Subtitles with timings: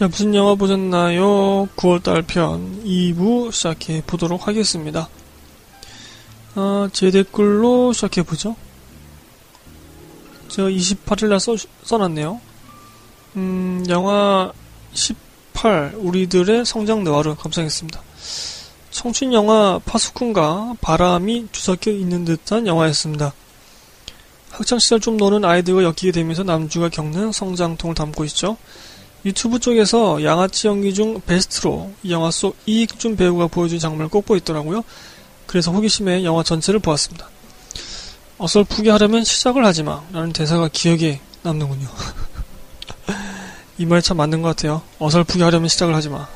[0.00, 1.68] 자, 무슨 영화 보셨나요?
[1.76, 5.10] 9월달 편 2부 시작해 보도록 하겠습니다.
[6.54, 8.56] 아, 제 댓글로 시작해 보죠.
[10.48, 12.40] 제가 28일날 써, 써놨네요.
[13.36, 14.50] 음, 영화
[14.94, 18.00] 18, 우리들의 성장 느와르 감상했습니다.
[18.92, 23.34] 청춘 영화 파수꾼과 바람이 뒤섞여 있는 듯한 영화였습니다.
[24.48, 28.56] 학창시절 좀 노는 아이들과 엮이게 되면서 남주가 겪는 성장통을 담고 있죠.
[29.24, 34.82] 유튜브 쪽에서 양아치 연기 중 베스트로 이 영화 속 이익준 배우가 보여준 장면을 꼽고 있더라고요.
[35.46, 37.28] 그래서 호기심에 영화 전체를 보았습니다.
[38.38, 41.88] 어설프게 하려면 시작을 하지마 라는 대사가 기억에 남는군요.
[43.76, 44.82] 이 말이 참 맞는 것 같아요.
[44.98, 46.26] 어설프게 하려면 시작을 하지마.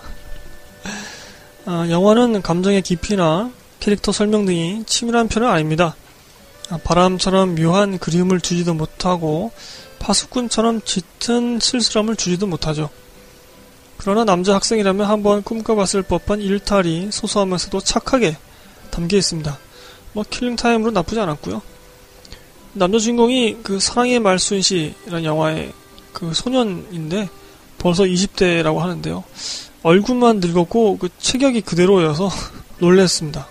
[1.66, 5.94] 아, 영화는 감정의 깊이나 캐릭터 설명 등이 치밀한 편은 아닙니다.
[6.70, 9.52] 아, 바람처럼 묘한 그림을 주지도 못하고
[10.04, 12.90] 파수꾼처럼 짙은 쓸쓸함을 주지도 못하죠.
[13.96, 18.36] 그러나 남자 학생이라면 한번 꿈꿔봤을 법한 일탈이 소소하면서도 착하게
[18.90, 19.58] 담겨 있습니다.
[20.12, 21.62] 뭐 killing time으로 나쁘지 않았고요.
[22.74, 25.72] 남자 주인공이 그 사랑의 말순시라는 영화의
[26.12, 27.30] 그 소년인데
[27.78, 29.24] 벌써 20대라고 하는데요.
[29.82, 32.28] 얼굴만 늙었고 그 체격이 그대로여서
[32.78, 33.48] 놀랬습니다.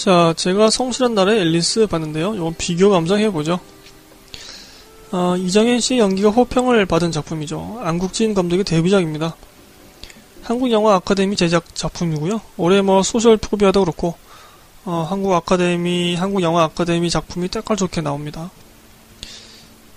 [0.00, 2.34] 자, 제가 성실한 나라의 앨리스 봤는데요.
[2.34, 3.60] 이거 비교 감상해보죠.
[5.10, 7.80] 아, 이정현 씨의 연기가 호평을 받은 작품이죠.
[7.82, 9.36] 안국진 감독의 데뷔작입니다.
[10.42, 12.40] 한국 영화 아카데미 제작 작품이고요.
[12.56, 14.14] 올해 뭐 소셜 포비아도 그렇고
[14.86, 18.50] 어, 한국 아카데미 한국 영화 아카데미 작품이 때깔 좋게 나옵니다.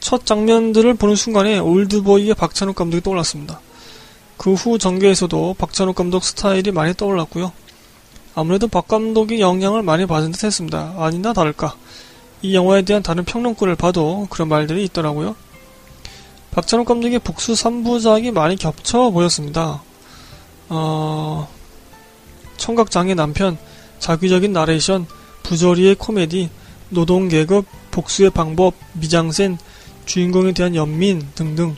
[0.01, 3.61] 첫 장면들을 보는 순간에 올드보이의 박찬욱 감독이 떠올랐습니다.
[4.35, 7.53] 그 후 전개에서도 박찬욱 감독 스타일이 많이 떠올랐고요.
[8.36, 10.95] 아무래도 박 감독이 영향을 많이 받은 듯 했습니다.
[10.98, 11.76] 아니나 다를까.
[12.42, 15.36] 이 영화에 대한 다른 평론글을 봐도 그런 말들이 있더라고요.
[16.52, 19.82] 박찬욱 감독의 복수 3부작이 많이 겹쳐 보였습니다.
[20.70, 21.48] 어,
[22.58, 23.58] 청각장애 남편,
[23.99, 25.08] 자기적인 나레이션,
[25.43, 26.49] 부조리의 코미디,
[26.89, 29.58] 노동계급, 복수의 방법, 미장센,
[30.05, 31.76] 주인공에 대한 연민 등등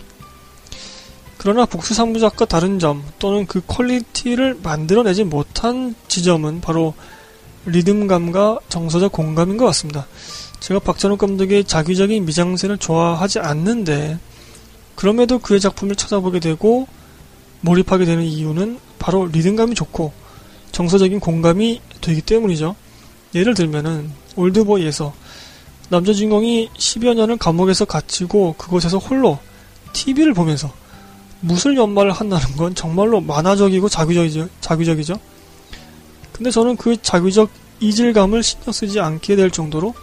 [1.38, 6.94] 그러나 복수 3부작과 다른 점 또는 그 quality를 만들어내지 못한 지점은 바로
[7.66, 10.08] 리듬감과 정서적 공감인 것 같습니다.
[10.60, 14.18] 제가 박찬욱 감독의 자기적인 미장센을 좋아하지 않는데
[14.96, 16.88] 그럼에도 그의 작품을 찾아보게 되고
[17.62, 20.14] 몰입하게 되는 이유는 바로 리듬감이 좋고
[20.72, 22.76] 정서적인 공감이 되기 때문이죠.
[23.34, 25.14] 예를 들면은 올드보이에서
[25.90, 29.40] 남자 주인공이 10여 년을 감옥에서 갇히고 그곳에서 홀로
[29.94, 30.72] TV를 보면서
[31.42, 34.50] 무술 연말을 한다는 건 정말로 만화적이고 자기적이죠.
[34.62, 35.20] 자기적이죠.
[36.32, 39.94] 근데 저는 그 자기적 이질감을 신경 쓰지 않게 될 정도로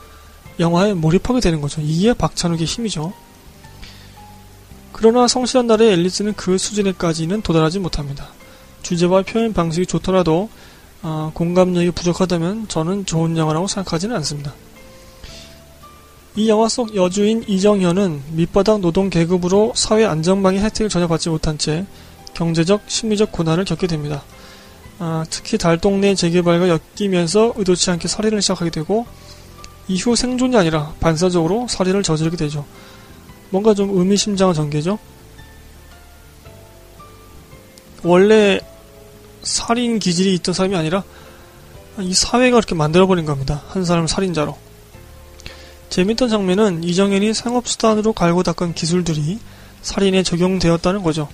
[0.60, 1.80] 영화에 몰입하게 되는 거죠.
[1.82, 3.12] 이게 박찬욱의 힘이죠.
[4.92, 8.28] 그러나 성실한 날의 앨리스는 그 수준에까지는 도달하지 못합니다.
[8.82, 10.48] 주제와 표현 방식이 좋더라도
[11.02, 14.54] 어, 공감력이 부족하다면 저는 좋은 영화라고 생각하지는 않습니다.
[16.34, 21.84] 이 영화 속 여주인 이정현은 밑바닥 노동 계급으로 사회 안전망의 혜택을 전혀 받지 못한 채
[22.32, 24.22] 경제적, 심리적 고난을 겪게 됩니다.
[24.98, 29.04] 아, 특히 달동네 재개발과 엮이면서 의도치 않게 살인을 시작하게 되고
[29.88, 32.64] 이후 생존이 아니라 반사적으로 살인을 저지르게 되죠.
[33.50, 34.98] 뭔가 좀 의미심장한 전개죠.
[38.04, 38.58] 원래
[39.42, 41.04] 살인 기질이 있던 사람이 아니라
[42.00, 43.62] 이 사회가 그렇게 만들어버린 겁니다.
[43.68, 44.71] 한 사람을 살인자로.
[45.92, 49.38] 재밌던 장면은 이정현이 상업수단으로 갈고 닦은 기술들이
[49.82, 51.28] 살인에 적용되었다는 거죠.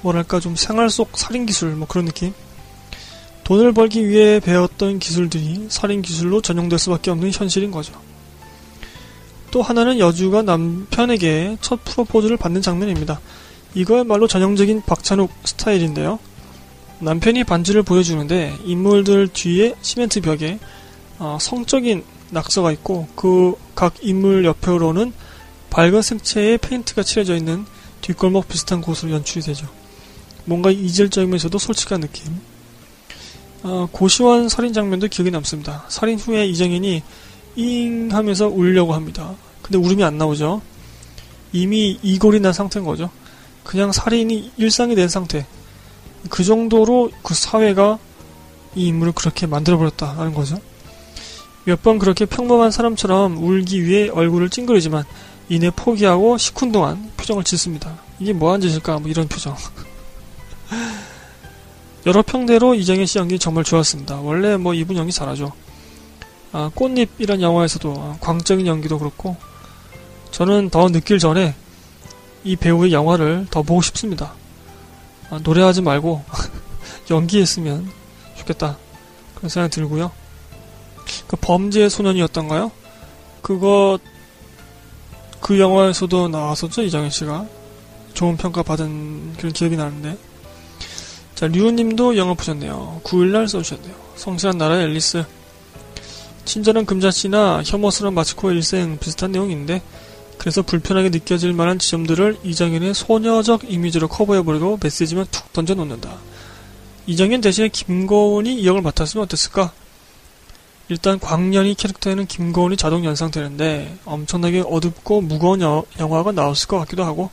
[0.00, 2.32] 뭐랄까 좀 생활 속 살인 기술 뭐 그런 느낌.
[3.44, 7.92] 돈을 벌기 위해 배웠던 기술들이 살인 기술로 전용될 수밖에 없는 현실인 거죠.
[9.50, 13.20] 또 하나는 여주가 남편에게 첫 프로포즈를 받는 장면입니다.
[13.74, 16.18] 이거야말로 전형적인 박찬욱 스타일인데요.
[17.00, 20.58] 남편이 반지를 보여주는데 인물들 뒤에 시멘트 벽에
[21.18, 25.14] 어, 성적인 낙서가 있고 그 각 인물 옆으로는
[25.70, 27.64] 밝은 색채의 페인트가 칠해져 있는
[28.02, 29.66] 뒷골목 비슷한 곳으로 연출이 되죠.
[30.44, 32.38] 뭔가 이질적이면서도 솔직한 느낌.
[33.62, 35.86] 어, 고시원 살인 장면도 기억에 남습니다.
[35.88, 37.02] 살인 후에 이정현이
[37.56, 39.34] 잉 하면서 울려고 합니다.
[39.62, 40.60] 근데 울음이 안 나오죠.
[41.52, 43.08] 이미 이골이 난 상태인 거죠.
[43.64, 45.46] 그냥 살인이 일상이 된 상태.
[46.28, 47.98] 그 정도로 그 사회가
[48.74, 50.60] 이 인물을 그렇게 만들어버렸다는 거죠.
[51.64, 55.04] 몇 번 그렇게 평범한 사람처럼 울기 위해 얼굴을 찡그리지만
[55.48, 57.98] 이내 포기하고 시큰둥한 표정을 짓습니다.
[58.18, 59.00] 이게 뭐한 짓일까?
[59.00, 59.56] 뭐 이런 표정.
[62.06, 64.20] 여러 평대로 이정현 씨 연기 정말 좋았습니다.
[64.20, 65.52] 원래 뭐 이분 연기 잘하죠.
[66.52, 69.36] 아, 꽃잎이란 영화에서도 광적인 연기도 그렇고
[70.30, 71.54] 저는 더 느낄 전에
[72.42, 74.32] 이 배우의 영화를 더 보고 싶습니다.
[75.30, 76.24] 아, 노래하지 말고
[77.10, 77.90] 연기했으면
[78.36, 78.78] 좋겠다.
[79.34, 80.10] 그런 생각이 들고요.
[81.26, 82.70] 그 범죄 소년이었던가요?
[83.42, 83.98] 그거
[85.40, 87.46] 그 영화에서도 나왔었죠 이정현 씨가
[88.14, 90.16] 좋은 평가 받은 그런 기억이 나는데
[91.34, 95.24] 자 류님도 영화 보셨네요 9일날 써주셨네요 성실한 나라의 앨리스
[96.44, 99.82] 친절한 금자씨나 혐오스러운 마치코 일생 비슷한 내용인데
[100.40, 106.16] 그래서 불편하게 느껴질 만한 지점들을 이정현의 소녀적 이미지로 커버해버리고 메시지만 툭 던져놓는다.
[107.06, 109.70] 이정현 대신에 김고은이 이 역을 맡았으면 어땠을까?
[110.90, 117.30] 일단 광년이 캐릭터에는 김고은이 자동 연상되는데 엄청나게 어둡고 무거운 여, 영화가 나왔을 것 같기도 하고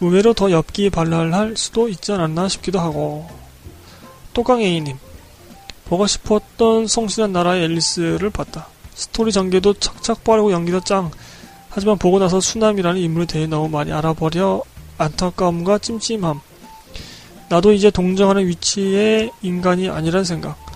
[0.00, 3.28] 의외로 더 엽기 발랄할 수도 있지 않았나 싶기도 하고
[4.32, 4.98] 또강에이님
[5.84, 8.66] 보고 싶었던 성실한 나라의 앨리스를 봤다.
[8.92, 11.12] 스토리 전개도 착착 빠르고 연기도 짱
[11.68, 14.62] 하지만 보고 나서 수남이라는 인물에 대해 너무 많이 알아버려
[14.98, 16.40] 안타까움과 찜찜함.
[17.48, 20.69] 나도 이제 동정하는 위치의 인간이 아니란 생각.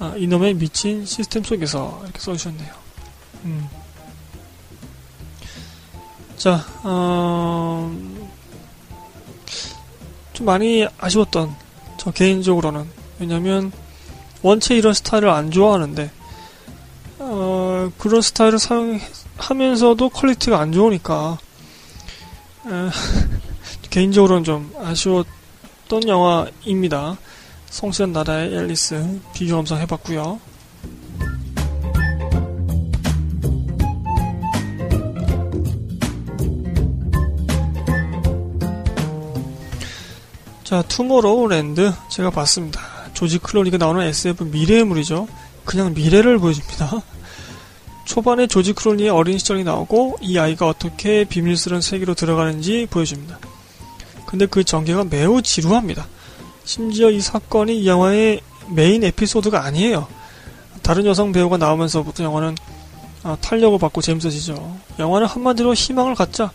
[0.00, 2.72] 아, 이놈의 미친 시스템 속에서 이렇게 써주셨네요.
[3.44, 3.68] 음.
[6.36, 7.92] 자, 어,
[10.32, 11.54] 좀 많이 아쉬웠던
[11.96, 13.72] 저 개인적으로는 왜냐면
[14.42, 16.12] 원체 이런 스타일을 안 좋아하는데
[17.18, 21.38] 어, 그런 스타일을 사용하면서도 quality가 안 좋으니까
[22.66, 22.70] 에,
[23.90, 27.18] 개인적으로는 좀 아쉬웠던 영화입니다.
[27.70, 30.40] 성실한 나라의 앨리스 비교 감상 해봤고요.
[40.64, 42.80] 자, 투모로우랜드 제가 봤습니다.
[43.14, 45.26] 조지 클루니가 나오는 SF 미래물이죠.
[45.64, 46.90] 그냥 미래를 보여줍니다.
[48.04, 53.38] 초반에 조지 클루니의 어린 시절이 나오고 이 아이가 어떻게 비밀스러운 세계로 들어가는지 보여줍니다.
[54.26, 56.06] 근데 그 전개가 매우 지루합니다.
[56.68, 60.06] 심지어 이 사건이 이 영화의 메인 에피소드가 아니에요.
[60.82, 62.56] 다른 여성 배우가 나오면서부터 영화는
[63.22, 64.78] 아, 탄력을 받고 재밌어지죠.
[64.98, 66.52] 영화는 한마디로 희망을 갖자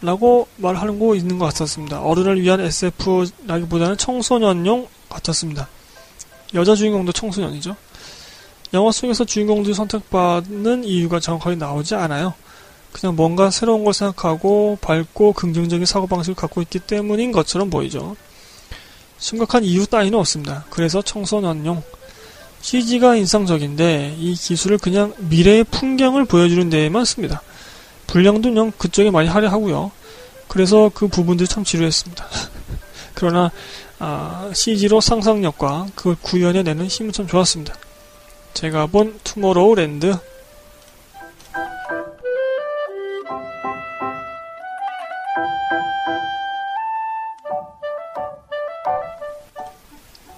[0.00, 2.02] 라고 말하는 거 있는 것 같았습니다.
[2.02, 5.68] 어른을 위한 SF라기보다는 청소년용 같았습니다.
[6.54, 7.74] 여자 주인공도 청소년이죠.
[8.74, 12.32] 영화 속에서 주인공들이 선택받는 이유가 정확하게 나오지 않아요.
[12.92, 18.14] 그냥 뭔가 새로운 걸 생각하고 밝고 긍정적인 사고방식을 갖고 있기 때문인 것처럼 보이죠.
[19.18, 20.64] 심각한 이유 따위는 없습니다.
[20.70, 21.82] 그래서 청소년용
[22.60, 27.42] CG가 인상적인데 이 기술을 그냥 미래의 풍경을 보여주는 데에만 씁니다.
[28.06, 29.90] 분량도 그냥 그쪽에 많이 할애하고요.
[30.48, 32.26] 그래서 그 부분들이 참 지루했습니다.
[33.14, 33.50] 그러나
[33.98, 37.74] 아, CG로 상상력과 그걸 구현해내는 힘은 참 좋았습니다.
[38.54, 40.16] 제가 본 투모로우랜드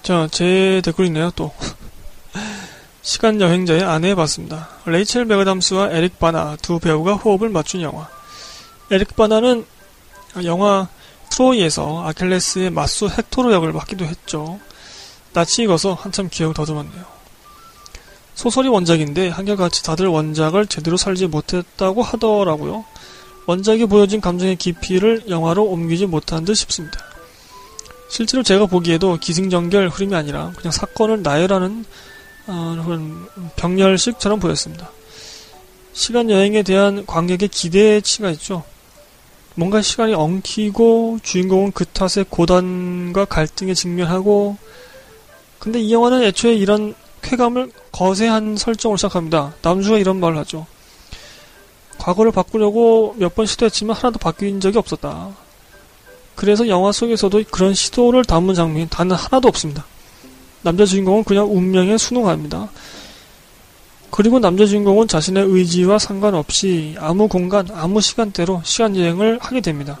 [0.03, 1.51] 자, 제 댓글 있네요, 또.
[3.03, 4.69] 시간 여행자의 아내 봤습니다.
[4.85, 8.07] 레이첼 맥아담스와 에릭 바나 두 배우가 호흡을 맞춘 영화.
[8.89, 9.63] 에릭 바나는
[10.43, 10.87] 영화
[11.29, 14.59] 트로이에서 아킬레스의 맞수 헥토르 역을 맡기도 했죠.
[15.33, 17.05] 낯이 익어서 한참 기억을 더듬었네요.
[18.33, 22.85] 소설이 원작인데 한결같이 다들 원작을 제대로 살지 못했다고 하더라고요.
[23.45, 27.10] 원작이 보여진 감정의 깊이를 영화로 옮기지 못한 듯 싶습니다.
[28.11, 31.85] 실제로 제가 보기에도 기승전결 흐름이 아니라 그냥 사건을 나열하는
[32.47, 33.25] 어,
[33.55, 34.89] 병렬식처럼 보였습니다.
[35.93, 38.65] 시간 여행에 대한 관객의 기대치가 있죠.
[39.55, 44.57] 뭔가 시간이 엉키고 주인공은 그 탓에 고단과 갈등에 직면하고
[45.59, 49.53] 근데 이 영화는 애초에 이런 쾌감을 거세한 설정으로 시작합니다.
[49.61, 50.65] 남주가 이런 말을 하죠.
[51.97, 55.33] 과거를 바꾸려고 몇 번 시도했지만 하나도 바뀐 적이 없었다.
[56.41, 59.85] 그래서 영화 속에서도 그런 시도를 담은 장면이 단 하나도 없습니다.
[60.63, 62.67] 남자 주인공은 그냥 운명에 순응합니다.
[64.09, 69.99] 그리고 남자 주인공은 자신의 의지와 상관없이 아무 공간, 아무 시간대로 시간 여행을 하게 됩니다.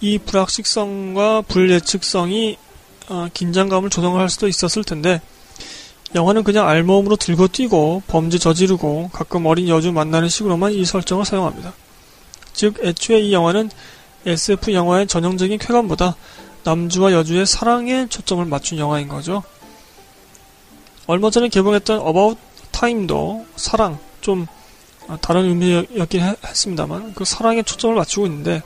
[0.00, 2.56] 이 불확실성과 불예측성이
[3.08, 5.20] 어, 긴장감을 조성할 수도 있었을 텐데
[6.16, 11.72] 영화는 그냥 알몸으로 들고 뛰고 범죄 저지르고 가끔 어린 여주 만나는 식으로만 이 설정을 사용합니다.
[12.52, 13.70] 즉 애초에 이 영화는
[14.26, 16.16] SF 영화의 전형적인 쾌감보다
[16.64, 19.44] 남주와 여주의 사랑에 초점을 맞춘 영화인 거죠.
[21.06, 22.40] 얼마 전에 개봉했던 About
[22.72, 24.46] Time도 사랑 좀
[25.20, 28.62] 다른 의미였긴 했습니다만 그 사랑에 초점을 맞추고 있는데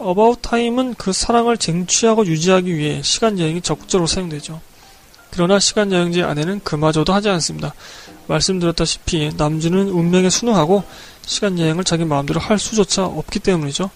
[0.00, 4.62] About Time은 그 사랑을 쟁취하고 유지하기 위해 시간 여행이 적극적으로 사용되죠.
[5.30, 7.74] 그러나 시간 여행지 안에는 그마저도 하지 않습니다.
[8.26, 10.84] 말씀드렸다시피 남주는 운명에 순응하고
[11.26, 13.90] 시간 여행을 자기 마음대로 할 수조차 없기 때문이죠.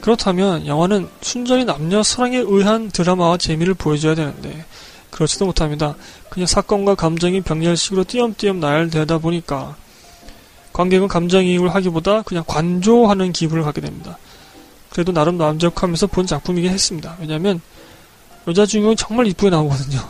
[0.00, 4.64] 그렇다면 영화는 순전히 남녀 사랑에 의한 드라마와 재미를 보여줘야 되는데
[5.10, 5.94] 그렇지도 못합니다.
[6.30, 9.76] 그냥 사건과 감정이 병렬식으로 띄엄띄엄 나열되다 보니까
[10.72, 14.18] 관객은 감정이입을 하기보다 그냥 관조하는 기분을 갖게 됩니다.
[14.90, 17.16] 그래도 나름 만족하면서 본 작품이긴 했습니다.
[17.20, 17.60] 왜냐하면
[18.48, 20.00] 여자 주인공이 정말 이쁘게 나오거든요.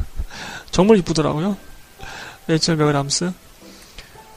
[0.70, 1.56] 정말 이쁘더라고요.
[2.46, 3.32] 레이첼 베그람스.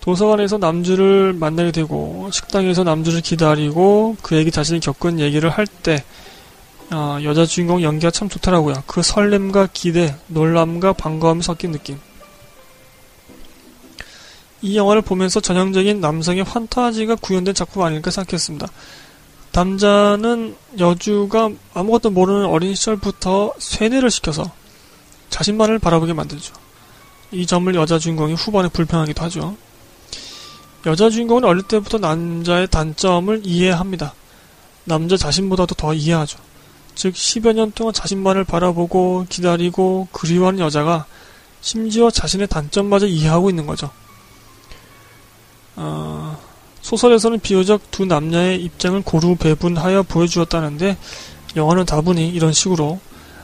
[0.01, 6.03] 도서관에서 남주를 만나게 되고 식당에서 남주를 기다리고 그에게 자신이 겪은 얘기를 할때
[6.91, 8.83] 어, 여자 주인공 연기가 참 좋더라고요.
[8.87, 11.99] 그 설렘과 기대, 놀람과 반가움이 섞인 느낌.
[14.61, 18.67] 이 영화를 보면서 전형적인 남성의 환타지가 구현된 작품 아닐까 생각했습니다.
[19.51, 24.51] 남자는 여주가 아무것도 모르는 어린 시절부터 쇠뇌를 시켜서
[25.29, 26.53] 자신만을 바라보게 만들죠.
[27.31, 29.55] 이 점을 여자 주인공이 후반에 불평하기도 하죠.
[30.85, 34.13] 여자 주인공은 어릴 때부터 남자의 단점을 이해합니다.
[34.85, 36.39] 남자 자신보다도 더 이해하죠.
[36.95, 41.05] 즉 10여 년 동안 자신만을 바라보고 기다리고 그리워하는 여자가
[41.61, 43.89] 심지어 자신의 단점마저 이해하고 있는 거죠.
[45.75, 46.37] 어,
[46.81, 50.97] 소설에서는 비교적 두 남녀의 입장을 고루 배분하여 보여주었다는데
[51.55, 52.99] 영화는 다분히 이런 식으로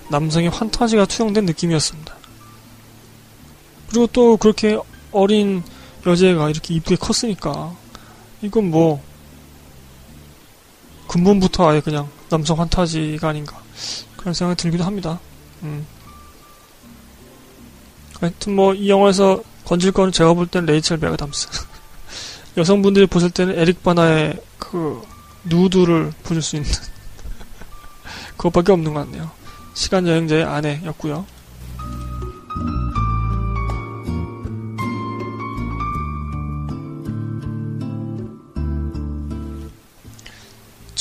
[0.09, 2.15] 남성의 환타지가 투영된 느낌이었습니다.
[3.89, 4.77] 그리고 또 그렇게
[5.11, 5.63] 어린
[6.05, 7.75] 여자가 이렇게 이쁘게 컸으니까
[8.41, 9.01] 이건 뭐
[11.07, 13.59] 근본부터 아예 그냥 남성 환타지가 아닌가
[14.17, 15.19] 그런 생각이 들기도 합니다.
[15.63, 15.85] 음.
[18.19, 21.47] 하여튼 뭐 이 영화에서 건질 거는 제가 볼땐 레이첼 맥아담스
[22.57, 25.01] 여성분들이 보실 때는 에릭 바나의 그
[25.45, 26.69] 누드를 보실 수 있는
[28.37, 29.31] 그것밖에 없는 것 같네요.
[29.73, 31.25] 시간 여행자의 아내였고요.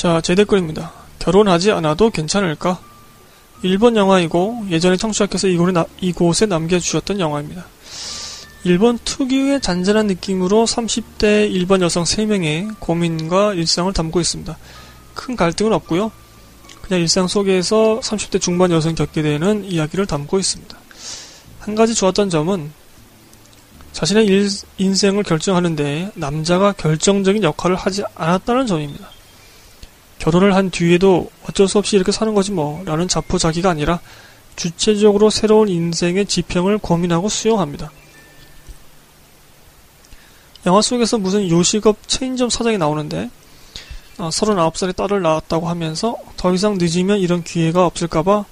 [0.05, 0.91] 자, 제 댓글입니다.
[1.17, 2.79] 결혼하지 않아도 괜찮을까?
[3.63, 5.47] 일본 영화이고 예전에 청취자께서
[5.99, 7.65] 이곳에 남겨주셨던 영화입니다.
[8.65, 14.55] 일본 특유의 잔잔한 느낌으로 30대 일본 여성 3명의 고민과 일상을 담고 있습니다.
[15.15, 16.11] 큰 갈등은 없고요.
[16.83, 20.77] 그냥 일상 속에서 30대 중반 여성이 겪게 되는 이야기를 담고 있습니다.
[21.61, 22.71] 한 가지 좋았던 점은
[23.91, 29.14] 자신의 일, 인생을 결정하는데 남자가 결정적인 역할을 하지 않았다는 점입니다.
[30.25, 33.99] 결혼을 한 뒤에도 어쩔 수 없이 이렇게 사는 거지 뭐 라는 자포자기가 아니라
[34.55, 37.91] 주체적으로 새로운 인생의 지평을 고민하고 수용합니다.
[40.65, 43.29] 영화 속에서 무슨 요식업 체인점 사장이 나오는데
[44.17, 48.45] 어, 39살의 딸을 낳았다고 하면서 더 이상 늦으면 이런 기회가 없을까봐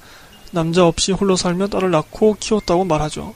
[0.51, 3.33] 남자 없이 홀로 살며 딸을 낳고 키웠다고 말하죠.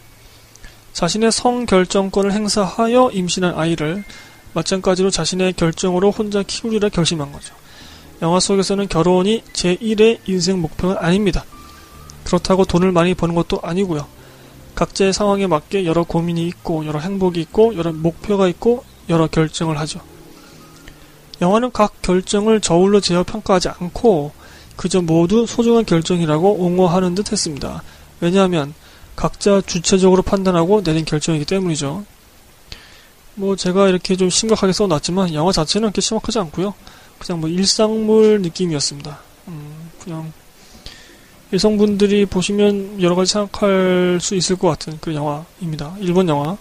[0.94, 4.04] 자신의 성결정권을 행사하여 임신한 아이를
[4.54, 7.56] 마찬가지로 자신의 결정으로 혼자 키우리라 결심한 거죠.
[8.22, 11.46] 영화 속에서는 결혼이 제1의 인생 목표는 아닙니다.
[12.24, 14.06] 그렇다고 돈을 많이 버는 것도 아니고요.
[14.76, 20.02] 각자의 상황에 맞게 여러 고민이 있고 여러 행복이 있고 여러 목표가 있고 여러 결정을 하죠.
[21.42, 24.32] 영화는 각 결정을 저울로 재어 평가하지 않고
[24.76, 27.84] 그저 모두 소중한 결정이라고 옹호하는 듯 했습니다.
[28.20, 28.74] 왜냐하면
[29.16, 32.06] 각자 주체적으로 판단하고 내린 결정이기 때문이죠.
[33.36, 36.74] 뭐 제가 이렇게 좀 심각하게 써놨지만 영화 자체는 그렇게 심각하지 않고요.
[37.20, 39.20] 그냥 뭐 일상물 느낌이었습니다.
[39.48, 40.32] 음, 그냥
[41.54, 45.96] 여성분들이 보시면 여러 가지 생각할 수 있을 것 같은 그 영화입니다.
[46.00, 46.58] 일본 영화.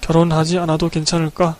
[0.00, 1.56] 결혼하지 않아도 괜찮을까?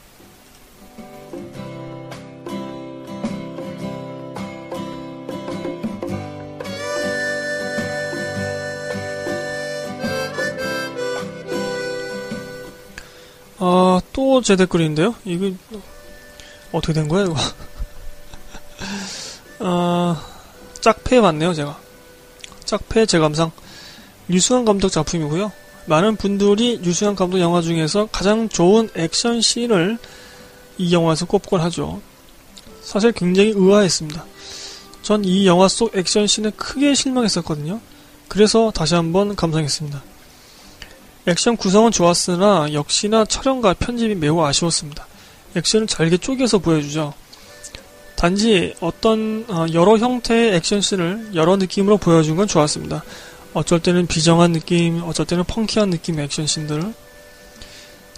[13.58, 15.14] 아, 또 제 댓글인데요?
[15.24, 15.50] 이거,
[16.72, 17.34] 어떻게 된 거야, 이거?
[19.60, 20.26] 아,
[20.80, 21.78] 짝패 봤네요, 제가.
[22.64, 23.50] 짝패 제감상.
[24.30, 25.52] 유수환 감독 작품이고요.
[25.86, 29.98] 많은 분들이 유수환 감독 영화 중에서 가장 좋은 액션 씬을
[30.78, 32.00] 이 영화에서 꼽곤 하죠.
[32.82, 34.24] 사실 굉장히 의아했습니다.
[35.02, 37.80] 전 이 영화 속 액션 씬에 크게 실망했었거든요.
[38.28, 40.02] 그래서 다시 한번 감상했습니다.
[41.26, 45.06] 액션 구성은 좋았으나 역시나 촬영과 편집이 매우 아쉬웠습니다.
[45.56, 47.12] 액션을 잘게 쪼개서 보여주죠.
[48.20, 53.02] 단지 어떤 어, 여러 형태의 액션씬을 여러 느낌으로 보여준 건 좋았습니다.
[53.54, 56.92] 어쩔 때는 비정한 느낌, 어쩔 때는 펑키한 느낌의 액션씬들.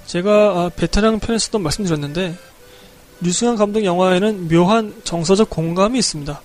[0.06, 2.36] 제가 아, 베테랑 편에서도 말씀드렸는데
[3.20, 6.42] 류승환 감독 영화에는 묘한 정서적 공감이 있습니다.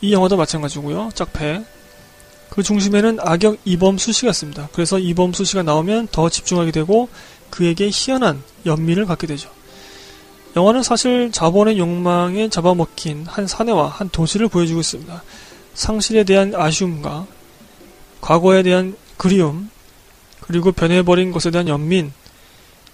[0.00, 1.10] 이 영화도 마찬가지고요.
[1.14, 1.62] 짝패.
[2.50, 4.70] 그 중심에는 악역 이범수 씨가 있습니다.
[4.72, 7.08] 그래서 이범수 씨가 나오면 더 집중하게 되고
[7.50, 9.56] 그에게 희한한 연민을 갖게 되죠.
[10.58, 15.22] 영화는 사실 자본의 욕망에 잡아먹힌 한 사내와 한 도시를 보여주고 있습니다.
[15.74, 17.26] 상실에 대한 아쉬움과
[18.20, 19.70] 과거에 대한 그리움,
[20.40, 22.12] 그리고 변해버린 것에 대한 연민,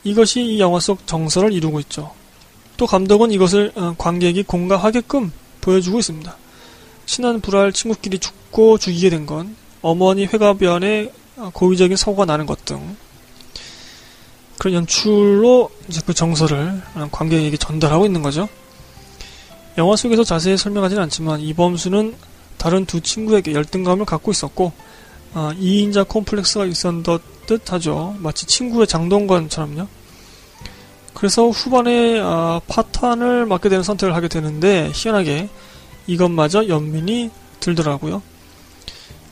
[0.02, 2.10] 이것이 이 영화 속 정서를 이루고 있죠.
[2.76, 6.36] 또 감독은 이것을 어, 관객이 공감하게끔 보여주고 있습니다.
[7.06, 12.94] 친한 불알 친구끼리 죽고 죽이게 된 건, 어머니 회가변에 어, 고의적인 사고가 나는 것 등,
[14.58, 16.80] 그런 연출로 이제 그 정서를
[17.10, 18.48] 관객에게 전달하고 있는 거죠.
[19.76, 22.14] 영화 속에서 자세히 설명하지는 않지만 이범수는
[22.56, 24.72] 다른 두 친구에게 열등감을 갖고 있었고
[25.34, 28.14] 아, 이인자 콤플렉스가 있었듯 하죠.
[28.20, 29.88] 마치 친구의 장동건처럼요.
[31.12, 35.48] 그래서 후반에 아, 파탄을 맡게 되는 선택을 하게 되는데 희한하게
[36.06, 37.30] 이것마저 연민이
[37.60, 38.22] 들더라고요.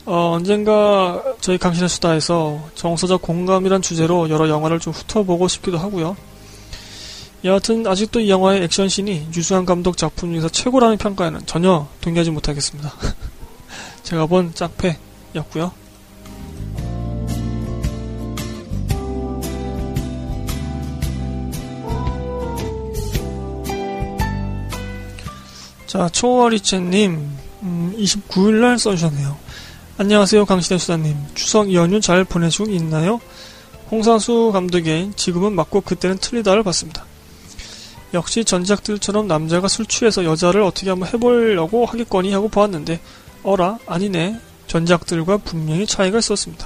[0.05, 6.17] 어, 언젠가 저희 강신의 수다에서 정서적 공감이란 주제로 여러 영화를 좀 훑어보고 싶기도 하고요.
[7.45, 12.93] 여하튼 아직도 이 영화의 액션씬이 유수한 감독 작품 중에서 최고라는 평가에는 전혀 동의하지 못하겠습니다.
[14.03, 15.71] 제가 본 짝패였고요.
[25.85, 29.42] 자, 초월이채님, 음, 29일날 써주셨네요.
[29.95, 31.15] 안녕하세요, 강시대 수사님.
[31.35, 33.21] 추석 연휴 잘 보내시고 있나요?
[33.91, 37.05] 홍상수 감독의 지금은 맞고 그때는 틀리다를 봤습니다.
[38.15, 42.99] 역시 전작들처럼 남자가 술 취해서 여자를 어떻게 한번 해보려고 하겠거니 하고 보았는데
[43.43, 46.65] 어라 아니네 전작들과 분명히 차이가 있었습니다.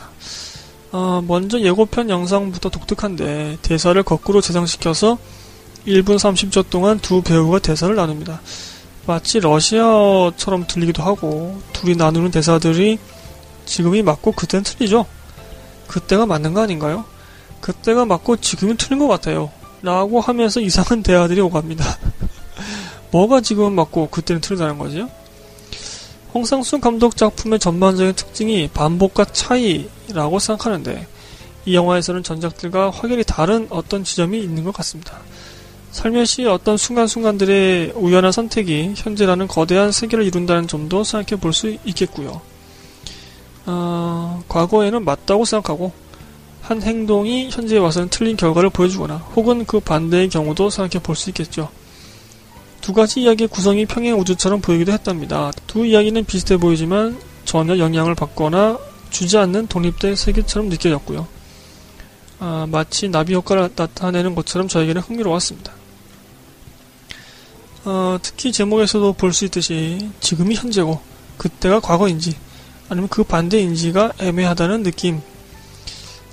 [0.93, 5.17] 어, 먼저 예고편 영상부터 독특한데 대사를 거꾸로 재생시켜서
[5.85, 8.39] 1분 30초 동안 두 배우가 대사를 나눕니다.
[9.05, 12.99] 마치 러시아처럼 들리기도 하고 둘이 나누는 대사들이
[13.67, 15.05] 지금이 맞고 그때는 틀리죠.
[15.87, 17.05] 그때가 맞는 거 아닌가요?
[17.61, 19.51] 그때가 맞고 지금은 틀린 것 같아요.
[19.83, 21.85] 라고 하면서 이상한 대화들이 오갑니다.
[23.11, 25.09] 뭐가 지금은 맞고 그때는 틀리다는 거지요?
[26.33, 31.07] 홍상순 감독 작품의 전반적인 특징이 반복과 차이라고 생각하는데
[31.65, 35.19] 이 영화에서는 전작들과 확연히 다른 어떤 지점이 있는 것 같습니다.
[35.91, 42.41] 살며시 어떤 순간순간들의 우연한 선택이 현재라는 거대한 세계를 이룬다는 점도 생각해 볼 수 있겠고요.
[43.67, 45.91] 어, 과거에는 맞다고 생각하고
[46.61, 51.69] 한 행동이 현재에 와서는 틀린 결과를 보여주거나 혹은 그 반대의 경우도 생각해 볼 수 있겠죠.
[52.81, 55.51] 두 가지 이야기의 구성이 평행 우주처럼 보이기도 했답니다.
[55.67, 61.27] 두 이야기는 비슷해 보이지만 전혀 영향을 받거나 주지 않는 독립된 세계처럼 느껴졌고요.
[62.39, 65.73] 아, 마치 나비 효과를 나타내는 것처럼 저에게는 흥미로웠습니다.
[67.85, 70.99] 어, 특히 제목에서도 볼 수 있듯이 지금이 현재고
[71.37, 72.35] 그때가 과거인지
[72.89, 75.21] 아니면 그 반대 인지가 애매하다는 느낌.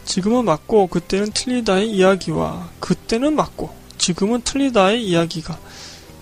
[0.04, 5.58] 지금은 맞고 그때는 틀리다의 이야기와 그때는 맞고 지금은 틀리다의 이야기가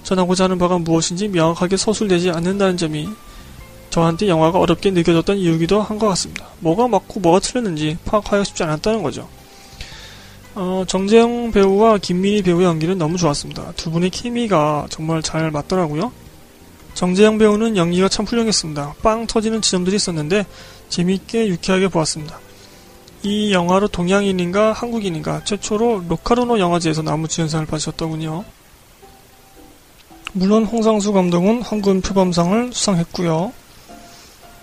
[0.04, 3.08] 전하고자 하는 바가 무엇인지 명확하게 서술되지 않는다는 점이
[3.90, 6.46] 저한테 영화가 어렵게 느껴졌던 이유기도 한 것 같습니다.
[6.60, 9.28] 뭐가 맞고 뭐가 틀렸는지 파악하기가 쉽지 않았다는 거죠.
[10.54, 13.72] 어, 정재영 배우와 김민희 배우의 연기는 너무 좋았습니다.
[13.76, 16.12] 두 분의 케미가 정말 잘 맞더라고요.
[16.94, 18.94] 정재영 배우는 연기가 참 훌륭했습니다.
[19.02, 20.46] 빵 터지는 지점들이 있었는데
[20.88, 22.38] 재미있게 유쾌하게 보았습니다.
[23.22, 28.44] 이 영화로 동양인인가 한국인인가 최초로 로카르노 영화제에서 나무주연상을 받으셨더군요.
[30.32, 33.52] 물론 홍상수 감독은 황금 표범상을 수상했고요.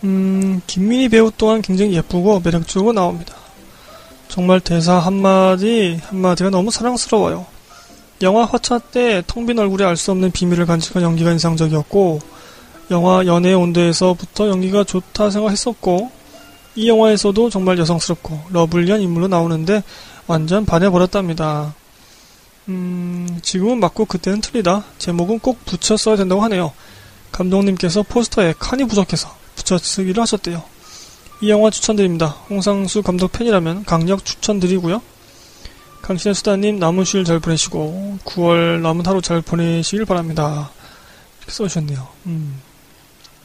[0.04, 3.36] 음, 김민희 배우 또한 굉장히 예쁘고 매력적으로 나옵니다.
[4.28, 7.46] 정말 대사 한마디 한마디가 너무 사랑스러워요.
[8.22, 12.20] 영화 화차 때 텅 빈 얼굴에 알 수 없는 비밀을 간직한 연기가 인상적이었고
[12.92, 16.12] 영화 연애의 온도에서부터 연기가 좋다 생각했었고
[16.76, 19.84] 이 영화에서도 정말 여성스럽고 러블리한 인물로 나오는데
[20.28, 21.74] 완전 반해버렸답니다.
[22.68, 24.84] 음, 지금은 맞고 그때는 틀리다.
[24.98, 26.72] 제목은 꼭 붙여 써야 된다고 하네요.
[27.32, 30.64] 감독님께서 포스터에 칸이 부족해서 붙여 쓰기를 하셨대요.
[31.42, 32.36] 이 영화 추천드립니다.
[32.50, 35.02] 홍상수 감독 팬이라면 강력 추천드리고요.
[36.10, 40.72] 강신의 수다님 남은 휴일 잘 보내시고 9월 남은 하루 잘 보내시길 바랍니다.
[41.38, 42.08] 이렇게 써주셨네요.
[42.26, 42.60] 음.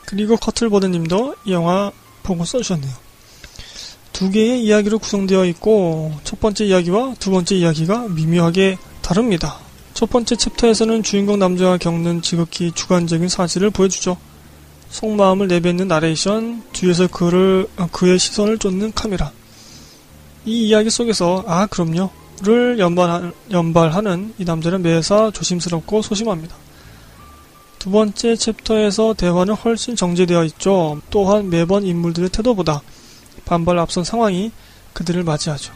[0.07, 2.91] 그리고 커틀버드님도 이 영화 보고 써주셨네요.
[4.15, 9.59] 두 개의 이야기로 구성되어 있고 첫 번째 이야기와 두 번째 이야기가 미묘하게 다릅니다.
[9.93, 14.17] 첫 번째 챕터에서는 주인공 남자가 겪는 지극히 주관적인 사실을 보여주죠.
[14.89, 19.33] 속마음을 내뱉는 나레이션, 뒤에서 그를, 그의 시선을 쫓는 카메라.
[20.47, 22.24] 이 이야기 속에서, 아, 그럼요.
[22.43, 26.57] 를 연발하, 연발하는 이 남자는 매사 조심스럽고 소심합니다.
[27.79, 31.01] 두 번째 챕터에서 대화는 훨씬 정제되어 있죠.
[31.11, 32.83] 또한 매번 인물들의 태도보다
[33.45, 34.51] 반발 앞선 상황이
[34.95, 35.73] 그들을 맞이하죠.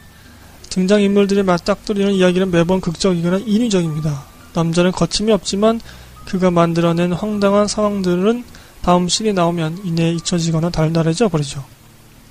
[0.71, 4.25] 등장인물들이 맞닥뜨리는 이야기는 매번 극적이거나 인위적입니다.
[4.55, 5.81] 남자는 거침이 없지만
[6.25, 8.45] 그가 만들어낸 황당한 상황들은
[8.83, 11.65] 다음 시기 나오면 이내 잊혀지거나 달달해져 버리죠.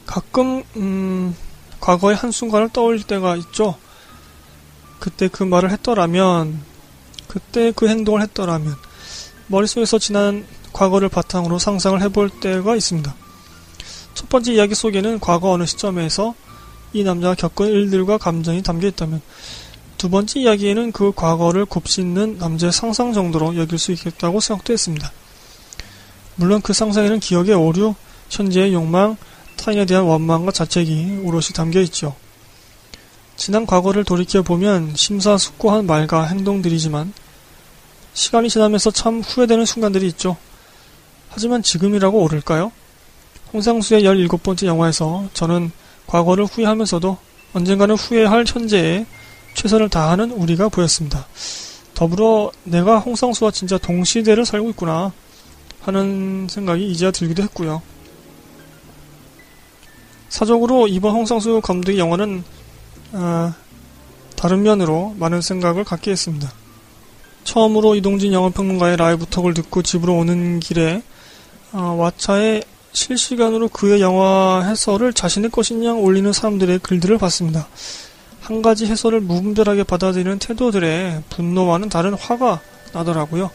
[0.05, 1.35] 가끔 음,
[1.79, 3.75] 과거의 한순간을 떠올릴 때가 있죠.
[4.99, 6.61] 그때 그 말을 했더라면,
[7.27, 8.75] 그때 그 행동을 했더라면,
[9.47, 13.15] 머릿속에서 지난 과거를 바탕으로 상상을 해볼 때가 있습니다.
[14.13, 16.35] 첫 번째 이야기 속에는 과거 어느 시점에서
[16.93, 19.21] 이 남자가 겪은 일들과 감정이 담겨 있다면,
[19.97, 25.11] 두 번째 이야기에는 그 과거를 곱씹는 남자의 상상 정도로 여길 수 있겠다고 생각도 했습니다.
[26.35, 27.95] 물론 그 상상에는 기억의 오류,
[28.29, 29.17] 현재의 욕망,
[29.55, 32.15] 타인에 대한 원망과 자책이 오롯이 담겨 있죠.
[33.37, 37.13] 지난 과거를 돌이켜보면 심사숙고한 말과 행동들이지만
[38.13, 40.35] 시간이 지나면서 참 후회되는 순간들이 있죠.
[41.29, 42.71] 하지만 지금이라고 옳을까요?
[43.53, 45.71] 홍상수의 17번째 영화에서 저는
[46.07, 47.17] 과거를 후회하면서도
[47.53, 49.05] 언젠가는 후회할 현재에
[49.53, 51.27] 최선을 다하는 우리가 보였습니다.
[51.93, 55.11] 더불어 내가 홍상수와 진짜 동시대를 살고 있구나
[55.81, 57.81] 하는 생각이 이제야 들기도 했고요.
[60.29, 62.43] 사적으로 이번 홍상수 감독의 영화는
[63.13, 63.53] 아,
[64.35, 66.51] 다른 면으로 많은 생각을 갖게 했습니다.
[67.43, 71.01] 처음으로 이동진 영화평론가의 라이브 톡을 듣고 집으로 오는 길에
[71.71, 77.67] 아, 왓챠에 실시간으로 그의 영화 해설을 자신의 것인 양 올리는 사람들의 글들을 봤습니다.
[78.41, 82.61] 한 가지 해설을 무분별하게 받아들이는 태도들에 분노와는 다른 화가
[82.93, 83.51] 나더라고요.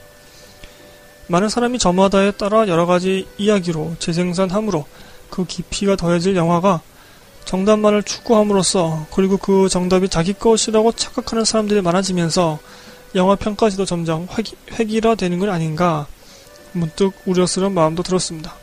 [1.28, 4.84] 많은 사람이 저마다에 따라 여러 가지 이야기로 재생산함으로
[5.30, 6.82] 그 깊이가 더해질 영화가
[7.44, 12.58] 정답만을 추구함으로써 그리고 그 정답이 자기 것이라고 착각하는 사람들이 많아지면서
[13.14, 14.26] 영화 평가지도 점점
[14.78, 16.06] 획, 일화 되는 건 아닌가
[16.72, 18.54] 문득 우려스러운 마음도 들었습니다.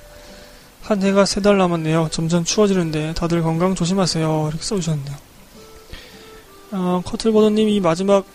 [0.81, 2.09] 한 해가 세 달 남았네요.
[2.11, 4.47] 점점 추워지는데 다들 건강 조심하세요.
[4.49, 5.15] 이렇게 써주셨네요.
[6.71, 8.25] 어, 커틀버더님 이 마지막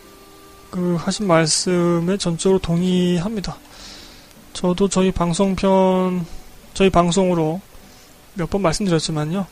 [0.71, 3.57] 그 하신 말씀에 전적으로 동의합니다.
[4.53, 6.25] 저도 저희 방송편
[6.75, 7.61] 저희 방송으로
[8.35, 9.47] 몇 번 말씀드렸지만요.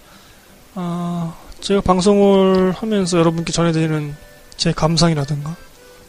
[0.74, 4.16] 아, 제가 방송을 하면서 여러분께 전해드리는
[4.56, 5.56] 제 감상이라든가,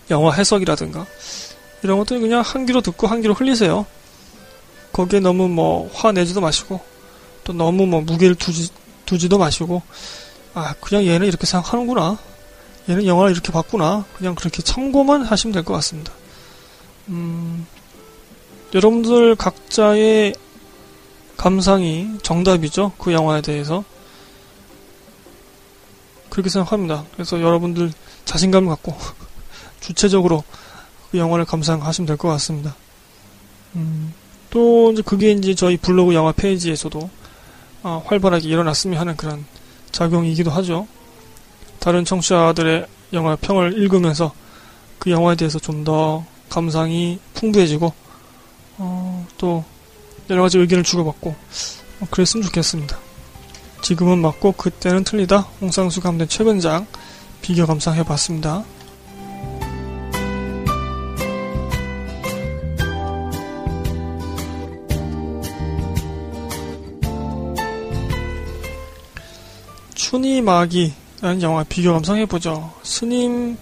[0.09, 1.05] 영화 해석이라든가,
[1.83, 3.85] 이런 것들 그냥 한 귀로 듣고 한 귀로 흘리세요.
[4.93, 6.79] 거기에 너무 뭐 화내지도 마시고,
[7.43, 8.69] 또 너무 뭐 무게를 두지,
[9.05, 9.81] 두지도 마시고,
[10.53, 12.17] 아, 그냥 얘는 이렇게 생각하는구나.
[12.89, 14.05] 얘는 영화를 이렇게 봤구나.
[14.17, 16.11] 그냥 그렇게 참고만 하시면 될 것 같습니다.
[17.09, 17.65] 음,
[18.73, 20.35] 여러분들 각자의
[21.37, 22.91] 감상이 정답이죠.
[22.97, 23.83] 그 영화에 대해서.
[26.33, 27.05] 그렇게 생각합니다.
[27.13, 27.93] 그래서 여러분들
[28.25, 28.97] 자신감을 갖고
[29.79, 30.43] 주체적으로
[31.11, 32.75] 그 영화를 감상하시면 될 것 같습니다.
[33.75, 34.11] 음,
[34.49, 37.07] 또 이제 그게 이제 저희 블로그 영화 페이지에서도
[37.83, 39.45] 어, 활발하게 일어났으면 하는 그런
[39.91, 40.87] 작용이기도 하죠.
[41.77, 44.33] 다른 청취자들의 영화 평을 읽으면서
[44.97, 47.93] 그 영화에 대해서 좀 더 감상이 풍부해지고
[48.77, 49.63] 어, 또
[50.31, 51.35] 여러 가지 의견을 주고받고
[51.99, 52.97] 어, 그랬으면 좋겠습니다.
[53.83, 55.39] 지금은 맞고 그때는 틀리다.
[55.59, 56.85] 홍상수 감독 최근작
[57.41, 58.63] 비교 감상해봤습니다.
[69.95, 72.71] 춘이마기라는 영화 비교 감상해보죠.
[72.83, 73.57] 스님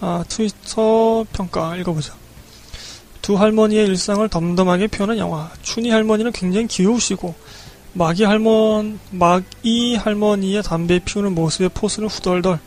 [0.00, 2.12] 아, 트위터 평가 읽어보죠.
[3.22, 5.50] 두 할머니의 일상을 덤덤하게 표현한 영화.
[5.62, 7.34] 춘희 할머니는 굉장히 귀여우시고
[7.94, 12.58] 막이 할머니, 막이 할머니의 담배 피우는 모습에 force는 후덜덜.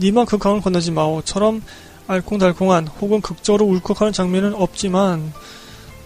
[0.00, 1.62] 님아 그 강을 건너지 마오처럼
[2.06, 5.32] 알콩달콩한 혹은 극적으로 울컥하는 장면은 없지만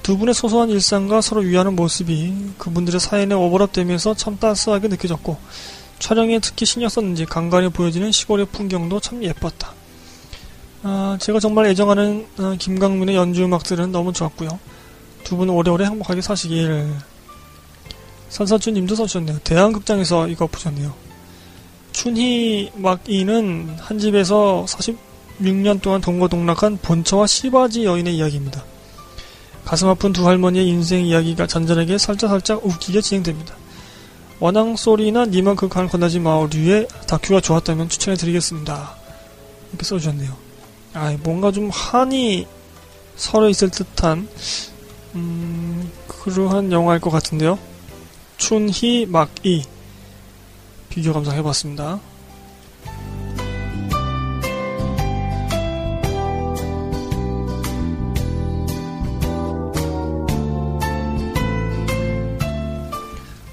[0.02, 5.36] 두 분의 소소한 일상과 서로 위하는 모습이 그분들의 사연에 오버랩되면서 참 따스하게 느껴졌고
[6.00, 9.72] 촬영에 특히 신경 썼는지 간간히 보여지는 시골의 풍경도 참 예뻤다.
[10.82, 14.58] 아, 제가 정말 애정하는 아, 김강민의 연주 음악들은 너무 좋았고요.
[15.22, 16.92] 두 분 오래오래 행복하게 사시길
[18.32, 19.40] 산사춘님도 써주셨네요.
[19.44, 20.94] 대한극장에서 이거 보셨네요.
[21.92, 28.64] 춘희 막이는 한 집에서 46년 동안 동거동락한 본처와 시바지 여인의 이야기입니다.
[29.66, 33.54] 가슴 아픈 두 할머니의 인생 이야기가 잔잔하게 살짝살짝 웃기게 진행됩니다.
[34.40, 38.96] 원앙 소리나 니만 그간 건너지 마오류의 다큐가 좋았다면 추천해드리겠습니다.
[39.68, 40.34] 이렇게 써주셨네요.
[40.94, 42.46] 아, 뭔가 좀 한이
[43.14, 44.26] 서려 있을 듯한
[45.16, 47.58] 음, 그러한 영화일 것 같은데요.
[48.36, 49.64] 춘희 막이
[50.88, 52.00] 비교 감상해봤습니다.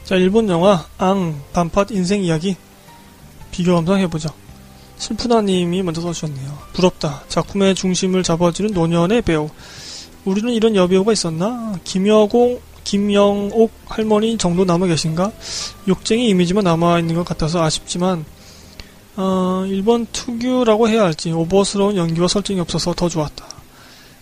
[0.10, 2.58] 자, 일본 영화 앙 반팟 인생 이야기
[3.52, 4.30] 비교 감상해보죠.
[4.98, 6.58] 슬프다님이 먼저 써주셨네요.
[6.74, 7.24] 부럽다.
[7.30, 9.50] 작품의 중심을 잡아주는 노년의 배우.
[10.26, 11.80] 우리는 이런 여배우가 있었나?
[11.84, 15.32] 김여공, 김영옥 할머니 정도 남아 계신가?
[15.88, 18.26] 욕쟁이 이미지만 남아 있는 것 같아서 아쉽지만,
[19.16, 23.46] 어, 일본 특유라고 해야 할지 오버스러운 연기와 설정이 없어서 더 좋았다.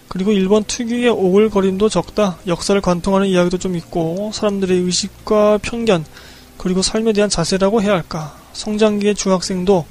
[0.07, 2.37] 그리고 일본 특유의 오글거림도 적다.
[2.47, 6.05] 역사를 관통하는 이야기도 좀 있고, 사람들의 의식과 편견,
[6.57, 8.35] 그리고 삶에 대한 자세라고 해야 할까.
[8.53, 9.85] 성장기의 중학생도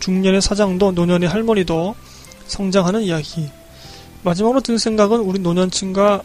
[0.00, 1.94] 중년의 사장도 노년의 할머니도
[2.46, 3.50] 성장하는 이야기.
[4.22, 6.22] 마지막으로 든 생각은 우리 노년층과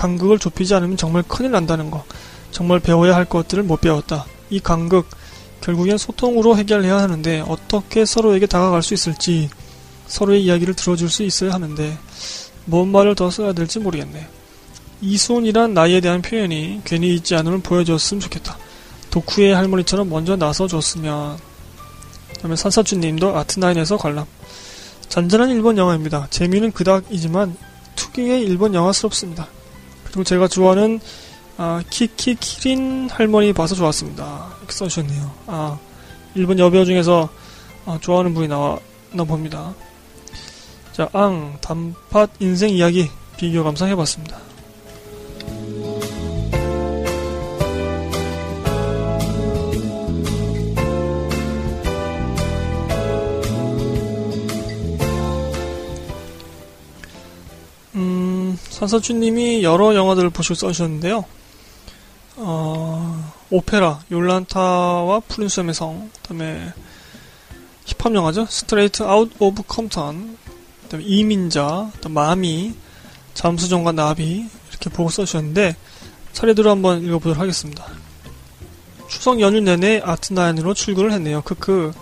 [0.00, 2.04] 간극을 좁히지 않으면 정말 큰일 난다는 거.
[2.50, 4.24] 정말 배워야 할 것들을 못 배웠다.
[4.48, 5.06] 이 간극,
[5.60, 9.50] 결국엔 소통으로 해결해야 하는데 어떻게 서로에게 다가갈 수 있을지
[10.06, 11.98] 서로의 이야기를 들어줄 수 있어야 하는데
[12.64, 14.26] 뭔 말을 더 써야 될지 모르겠네.
[15.02, 18.56] 이순이란 나이에 대한 표현이 괜히 있지 않음을 보여줬으면 좋겠다.
[19.10, 21.36] 도쿠의 할머니처럼 먼저 나서줬으면
[22.36, 24.24] 그다음에 산사주님도 아트나인에서 관람.
[25.10, 26.28] 잔잔한 일본 영화입니다.
[26.30, 27.54] 재미는 그닥이지만
[27.96, 29.48] 특유의 일본 영화스럽습니다.
[30.10, 31.00] 그리고 제가 좋아하는
[31.56, 34.54] 아, 키키 키린 할머니 봐서 좋았습니다.
[34.58, 35.30] 이렇게 써주셨네요.
[35.46, 35.78] 아,
[36.34, 37.28] 일본 여배우 중에서
[37.86, 39.74] 아, 좋아하는 분이 나왔나 봅니다.
[40.92, 44.49] 자, 앙, 단팥 인생 이야기 비교 감상해봤습니다.
[58.80, 61.24] 산사주님이 여러 영화들을 보시고 써주셨는데요.
[62.36, 66.72] 어, 오페라, 요란타와 프린스의 성, 그 다음에
[67.84, 68.46] 힙합 영화죠.
[68.48, 70.38] Straight Out of Compton,
[70.82, 72.72] 그 다음에 이민자, 또 마미,
[73.34, 75.76] 잠수정과 나비 이렇게 보고 써주셨는데
[76.32, 77.84] 차례대로 한번 읽어보도록 하겠습니다.
[79.08, 81.42] 추석 연휴 내내 아트나인으로 출근을 했네요.
[81.42, 81.92] 크크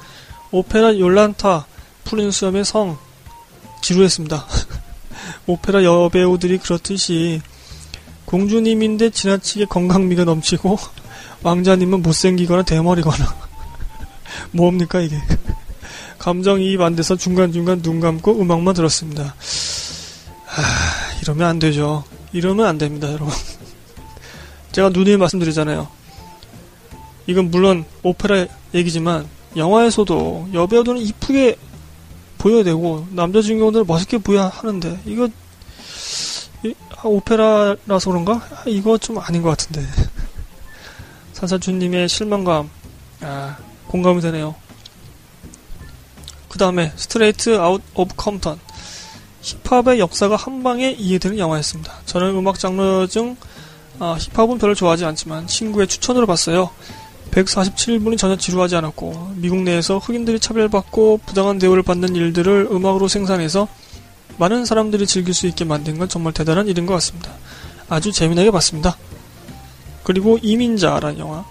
[0.52, 1.66] 오페라 이올란타,
[2.04, 2.96] 푸른 수염의 성
[3.82, 4.46] 지루했습니다.
[5.48, 7.40] 오페라 여배우들이 그렇듯이
[8.26, 10.78] 공주님인데 지나치게 건강미가 넘치고
[11.42, 13.34] 왕자님은 못생기거나 대머리거나.
[14.52, 15.16] 뭡니까 이게?
[16.18, 19.34] 감정이입 안 돼서 중간중간 눈 감고 음악만 들었습니다.
[20.44, 20.62] 하,
[21.22, 22.04] 이러면 안 되죠.
[22.34, 23.32] 이러면 안 됩니다 여러분.
[24.72, 25.88] 제가 누누이 말씀드리잖아요.
[27.26, 31.56] 이건 물론 오페라 얘기지만 영화에서도 여배우들은 이쁘게
[32.38, 35.28] 보여야 되고 남자 주인공들은 멋있게 보여야 하는데 이거
[36.96, 38.34] 아, 오페라라서 그런가?
[38.50, 39.86] 아, 이거 좀 아닌 것 같은데.
[41.34, 42.68] 산사주님의 실망감.
[43.20, 44.56] 아, 공감이 되네요.
[46.48, 48.58] 그 다음에 Straight Out of Compton
[49.42, 51.92] 힙합의 역사가 한 방에 이해되는 영화였습니다.
[52.06, 53.36] 저는 음악 장르 중
[54.00, 56.70] 아, 힙합은 별로 좋아하지 않지만 친구의 추천으로 봤어요
[57.30, 63.68] 147분이 전혀 지루하지 않았고 미국 내에서 흑인들이 차별받고 부당한 대우를 받는 일들을 음악으로 생산해서
[64.38, 67.32] 많은 사람들이 즐길 수 있게 만든 건 정말 대단한 일인 것 같습니다.
[67.88, 68.96] 아주 재미나게 봤습니다.
[70.04, 71.44] 그리고 이민자라는 영화.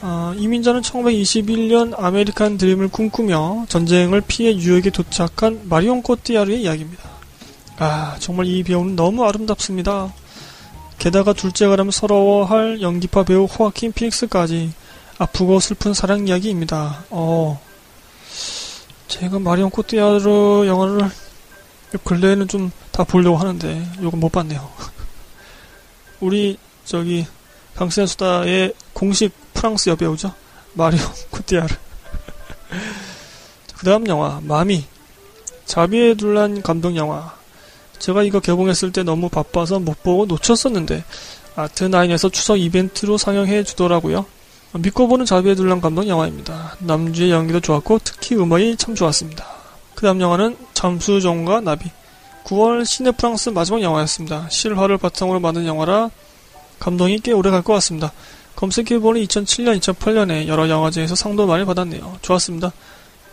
[0.00, 7.02] 아, 이민자는 1921년 아메리칸 드림을 꿈꾸며 전쟁을 피해 뉴욕에 도착한 마리온 코티아르의 이야기입니다.
[7.78, 10.12] 아, 정말 이 배우는 너무 아름답습니다.
[11.04, 14.72] 게다가 둘째가라면 서러워할 연기파 배우 호아킨 피닉스까지
[15.18, 17.04] 아프고 슬픈 사랑 이야기입니다.
[17.10, 17.60] 어,
[19.08, 21.10] 제가 마리온 코티아르 영화를
[22.04, 24.70] 근래에는 좀 다 보려고 하는데 이건 못 봤네요.
[26.20, 27.26] 우리 저기
[27.74, 30.32] 강신의 수다의 공식 프랑스 여배우죠.
[30.74, 31.74] 마리온 코티아르.
[33.76, 34.84] 그 다음 영화 마미
[35.66, 37.36] 자비에 둘란 감동 영화
[38.04, 41.04] 제가 이거 개봉했을 때 너무 바빠서 못 보고 놓쳤었는데
[41.56, 44.26] 아트나인에서 추석 이벤트로 상영해 주더라고요.
[44.74, 46.76] 믿고 보는 자비의 둘란 감독 영화입니다.
[46.80, 49.46] 남주의 연기도 좋았고 특히 음악이 참 좋았습니다.
[49.94, 51.90] 그 다음 영화는 잠수정과 나비
[52.44, 54.50] 9월 시네 프랑스 마지막 영화였습니다.
[54.50, 56.10] 실화를 바탕으로 만든 영화라
[56.80, 58.12] 감동이 꽤 오래 갈 것 같습니다.
[58.56, 62.18] 검색해보니 2007년, 2008년에 여러 영화제에서 상도 많이 받았네요.
[62.20, 62.70] 좋았습니다.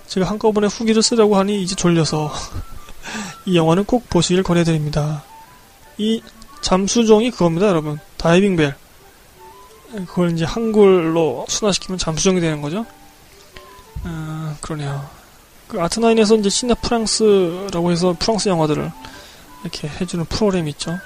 [0.07, 2.31] 제가 한꺼번에 후기를 쓰려고 하니 이제 졸려서
[3.45, 5.23] 이 영화는 꼭 보시길 권해드립니다.
[5.97, 6.21] 이
[6.61, 7.99] 잠수정이 그겁니다, 여러분.
[8.17, 8.75] 다이빙 벨.
[10.07, 12.85] 그걸 이제 한글로 순화시키면 잠수정이 되는 거죠.
[14.03, 15.09] 아, 그러네요.
[15.67, 18.91] 그 아트나인에서 이제 시네 프랑스라고 해서 프랑스 영화들을
[19.63, 20.99] 이렇게 해주는 프로그램이 있죠.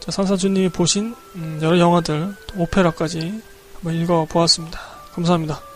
[0.00, 3.42] 자, 산사주님이 보신 음, 여러 영화들, 오페라까지
[3.74, 4.80] 한번 읽어보았습니다.
[5.14, 5.69] 감사합니다.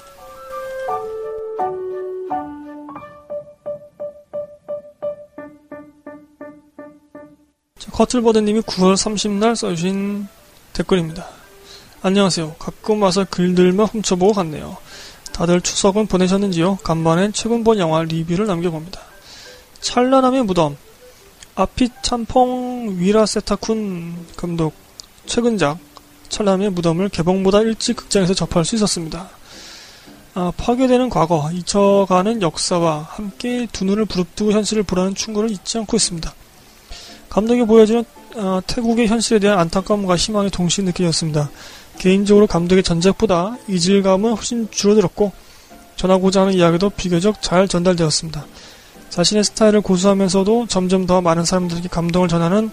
[7.92, 10.26] 커틀버드님이 9월 30날 써주신
[10.72, 11.28] 댓글입니다.
[12.02, 12.56] 안녕하세요.
[12.58, 14.76] 가끔 와서 글들만 훔쳐보고 갔네요.
[15.32, 16.76] 다들 추석은 보내셨는지요?
[16.84, 19.00] 간만엔 최근 본 영화 리뷰를 남겨봅니다.
[19.80, 20.76] 찬란함의 무덤
[21.54, 24.74] 아피 참퐁 위라세타쿤 감독
[25.26, 25.78] 최근작
[26.28, 29.28] 찬란함의 무덤을 개봉보다 일찍 극장에서 접할 수 있었습니다.
[30.34, 36.34] 아, 파괴되는 과거, 잊혀가는 역사와 함께 두 눈을 부릅뜨고 현실을 보라는 충고를 잊지 않고 있습니다.
[37.34, 38.04] 감독이 보여주는
[38.36, 41.50] 어, 태국의 현실에 대한 안타까움과 희망이 동시에 느껴졌습니다.
[41.98, 45.32] 개인적으로 감독의 전작보다 이질감은 훨씬 줄어들었고
[45.96, 48.46] 전하고자 하는 이야기도 비교적 잘 전달되었습니다.
[49.10, 52.70] 자신의 스타일을 고수하면서도 점점 더 많은 사람들에게 감동을 전하는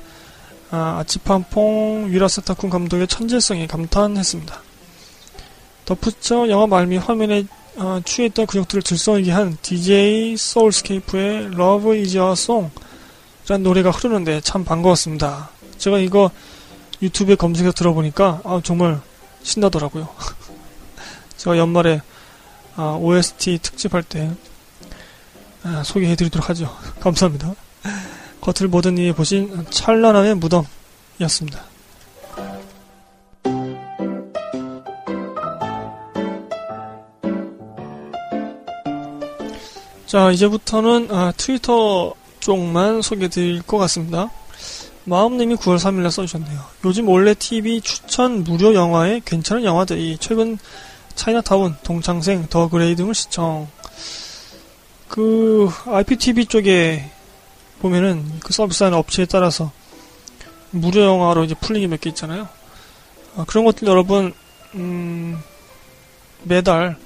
[0.69, 4.61] 아, 치판퐁 위라스타쿤 감독의 천재성에 감탄했습니다.
[5.85, 7.45] 덧붙여 영화 말미 화면에
[7.77, 12.69] 어, 취해있던 근육들을 질성있게 한 DJ 소울스케이프의 Love is a Song
[13.51, 15.49] 라는 노래가 흐르는데 참 반가웠습니다.
[15.77, 16.31] 제가 이거
[17.01, 19.01] 유튜브에 검색해서 들어보니까 아, 정말
[19.43, 20.07] 신나더라고요.
[21.35, 21.99] 제가 연말에
[22.77, 24.31] 아, OST 특집할 때
[25.63, 26.73] 아, 소개해드리도록 하죠.
[27.01, 27.53] 감사합니다.
[28.39, 31.61] 겉을 보던 이에 보신 찬란함의 무덤이었습니다.
[40.05, 44.29] 자, 이제부터는 아, 트위터 쪽만 소개해드릴 것 같습니다.
[45.05, 46.59] 마음님이 9월 3일날 써주셨네요.
[46.85, 50.57] 요즘 원래 TV 추천 무료 영화에 괜찮은 영화들이 최근
[51.15, 53.67] 차이나타운, 동창생, The Grey 등을 시청.
[55.07, 57.09] 그 IPTV 쪽에
[57.79, 59.71] 보면은 그 서비스하는 업체에 따라서
[60.71, 62.47] 무료 영화로 이제 풀린 게 몇 개 있잖아요.
[63.35, 64.33] 아, 그런 것들 여러분
[64.75, 65.37] 음,
[66.43, 66.97] 매달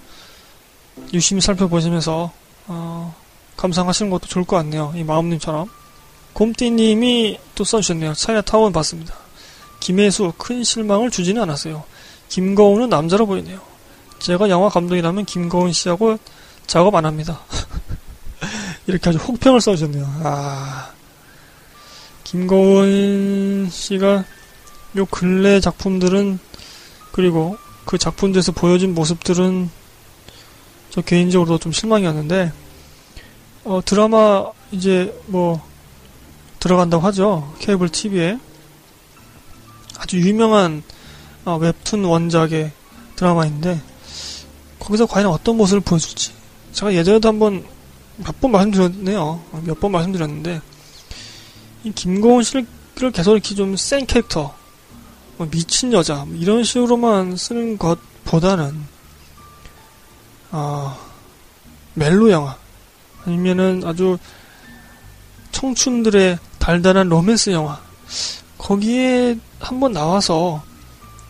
[1.14, 2.32] 유심히 살펴보시면서
[2.68, 3.16] 어,
[3.58, 4.94] 감상하시는 것도 좋을 것 같네요.
[4.96, 5.70] 이 마음님처럼.
[6.34, 8.14] 곰띠님이 또 써주셨네요.
[8.14, 9.16] 차이나타운 봤습니다.
[9.80, 11.84] 김혜수 큰 실망을 주지는 않았어요.
[12.30, 13.62] 김거운은 남자로 보이네요.
[14.20, 16.18] 제가 영화 감독이라면 김거운 씨하고
[16.68, 17.40] 작업 안 합니다.
[18.88, 20.06] 이렇게 아주 혹평을 써주셨네요.
[20.24, 20.92] 아,
[22.24, 24.26] 김거운 씨가
[24.98, 26.40] 요 근래 작품들은
[27.12, 29.70] 그리고 그 작품들에서 보여준 모습들은
[30.90, 32.52] 저 개인적으로도 좀 실망이었는데
[33.66, 35.62] 어, 드라마 이제 뭐
[36.60, 37.54] 들어간다고 하죠.
[37.60, 38.38] 케이블 TV에
[39.98, 40.84] 아주 유명한
[41.46, 42.72] 어, 웹툰 원작의
[43.16, 43.82] 드라마인데
[44.80, 46.32] 거기서 과연 어떤 모습을 보여줄지
[46.74, 47.66] 제가 예전에도 한번
[48.18, 49.42] 몇 번 말씀드렸네요.
[49.64, 50.62] 몇 번 말씀드렸는데
[51.84, 54.56] 이 김고은 씨를 계속 이렇게 좀 센 캐릭터
[55.38, 58.86] 뭐 미친 여자 뭐 이런 식으로만 쓰는 것보다는
[60.52, 60.98] 아,
[61.94, 62.58] 멜로 영화
[63.26, 64.18] 아니면은 아주
[65.52, 67.82] 청춘들의 달달한 로맨스 영화
[68.58, 70.64] 거기에 한번 나와서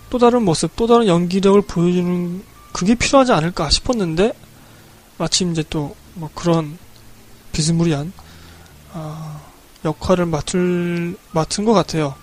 [0.10, 4.34] 또 다른 모습, 또 다른 연기력을 보여주는 그게 필요하지 않을까 싶었는데
[5.18, 6.78] 마침 이제 또 뭐 그런
[7.52, 8.12] 비스무리한
[8.94, 9.42] 아,
[9.84, 12.16] 역할을 맡을 맡은 것 같아요.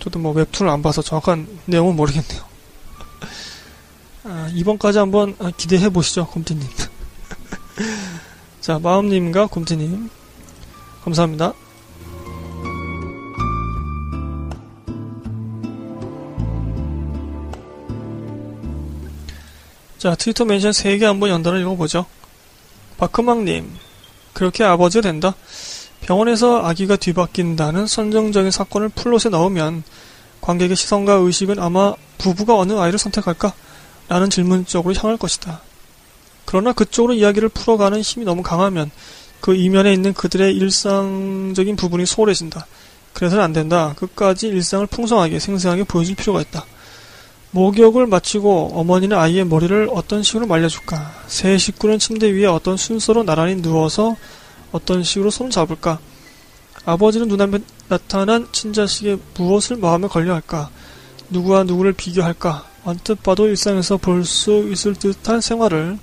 [0.00, 2.42] 저도 뭐 웹툰을 안 봐서 정확한 내용은 모르겠네요.
[4.24, 6.68] 아, 이번까지 한번 기대해 보시죠, 곰티님.
[8.62, 10.08] 자, 마음님과 곰티님.
[11.02, 11.52] 감사합니다.
[19.98, 22.06] 자, 트위터 mention 3개 한번 연달아 읽어보죠.
[22.98, 23.68] 박크망님,
[24.32, 25.34] 그렇게 아버지가 된다?
[26.02, 29.82] 병원에서 아기가 뒤바뀐다는 선정적인 사건을 플롯에 넣으면
[30.40, 33.54] 관객의 시선과 의식은 아마 부부가 어느 아이를 선택할까?
[34.08, 35.62] 라는 질문 쪽으로 향할 것이다.
[36.44, 38.90] 그러나 그쪽으로 이야기를 풀어가는 힘이 너무 강하면
[39.40, 42.66] 그 이면에 있는 그들의 일상적인 부분이 소홀해진다.
[43.12, 43.94] 그래서는 안 된다.
[43.98, 46.64] 끝까지 일상을 풍성하게 생생하게 보여줄 필요가 있다.
[47.50, 51.24] 목욕을 마치고 어머니는 아이의 머리를 어떤 식으로 말려줄까?
[51.26, 54.16] 새 식구는 침대 위에 어떤 순서로 나란히 누워서
[54.70, 55.98] 어떤 식으로 손을 잡을까?
[56.84, 57.58] 아버지는 눈앞에
[57.88, 60.70] 나타난 친자식의 무엇을 마음에 걸려 할까?
[61.28, 62.64] 누구와 누구를 비교할까?
[62.84, 65.98] 언뜻 봐도 일상에서 볼 수 있을 듯한 생활을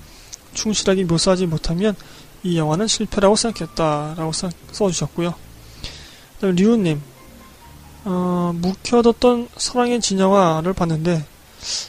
[0.54, 1.94] 충실하게 묘사하지 못하면
[2.42, 4.32] 이 영화는 실패라고 생각했다라고
[4.72, 5.34] 써주셨고요.
[6.36, 7.02] 그다음 류우님
[8.04, 11.24] 어, 묵혀뒀던 사랑의 진영화를 봤는데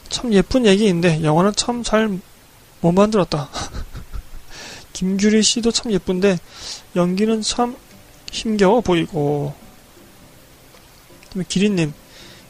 [0.10, 2.20] 참 예쁜 얘기인데 영화는 참 잘
[2.82, 3.48] 못 만들었다.
[4.94, 6.40] 김규리 씨도 참 예쁜데
[6.96, 7.78] 연기는 참
[8.32, 9.54] 힘겨워 보이고
[11.48, 11.94] 기린님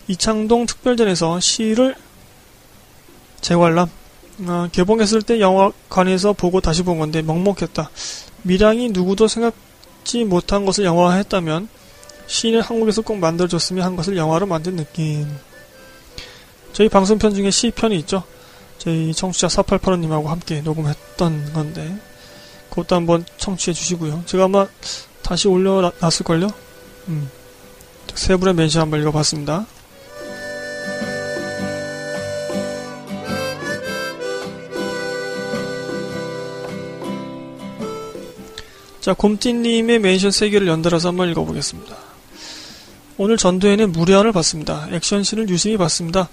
[0.07, 1.95] 이창동 특별전에서 시를
[3.41, 3.89] 재관람
[4.47, 7.89] 어, 개봉했을 때 영화관에서 보고 다시 본 건데 먹먹했다.
[8.43, 11.69] 미량이 누구도 생각지 못한 것을 영화화했다면
[12.27, 15.27] 시인을 한국에서 꼭 만들어줬으면 한 것을 영화로 만든 느낌.
[16.73, 18.23] 저희 방송편 중에 C편이 있죠.
[18.77, 21.99] 저희 청취자 4885님하고 함께 녹음했던 건데,
[22.69, 24.23] 그것도 한번 청취해 주시고요.
[24.25, 24.65] 제가 아마
[25.21, 26.49] 다시 올려놨을걸요?
[27.09, 27.29] 음.
[28.15, 29.65] 세 분의 멘션 한번 읽어봤습니다.
[39.01, 41.95] 자, 곰띠님의 멘션 3개를 연달아서 한번 읽어보겠습니다.
[43.17, 44.87] 오늘 전도에는 무례한을 봤습니다.
[44.91, 46.29] 액션씬을 유심히 봤습니다.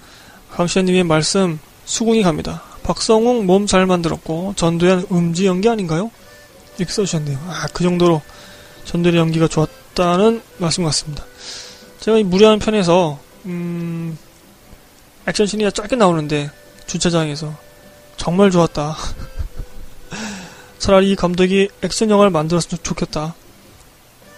[0.50, 2.62] 강시현님의 말씀 수긍이 갑니다.
[2.82, 6.10] 박성웅 몸 잘 만들었고 전도연 음지 연기 아닌가요?
[6.76, 7.38] 이렇게 써주셨네요.
[7.46, 8.20] 아, 그 정도로
[8.84, 11.24] 전도의 연기가 좋았다는 말씀 같습니다.
[12.00, 14.18] 제가 이 무례한 편에서 음,
[15.26, 16.50] 액션씬이 짧게 나오는데
[16.86, 17.54] 주차장에서
[18.18, 18.94] 정말 좋았다.
[20.78, 23.34] 차라리 이 감독이 액션 영화를 만들었으면 좋겠다.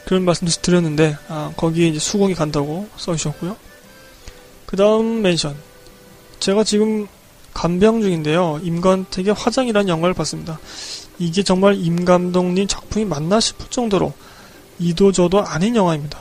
[0.04, 3.56] 그런 말씀도 드렸는데 아, 거기에 이제 수긍이 간다고 써주셨고요.
[4.66, 5.56] 그 다음 멘션.
[6.40, 7.06] 제가 지금
[7.52, 8.60] 감병 중인데요.
[8.62, 10.58] 임관택의 화장이라는 영화를 봤습니다.
[11.18, 14.12] 이게 정말 임 감독님 작품이 맞나 싶을 정도로
[14.78, 16.18] 이도 저도 아닌 영화입니다.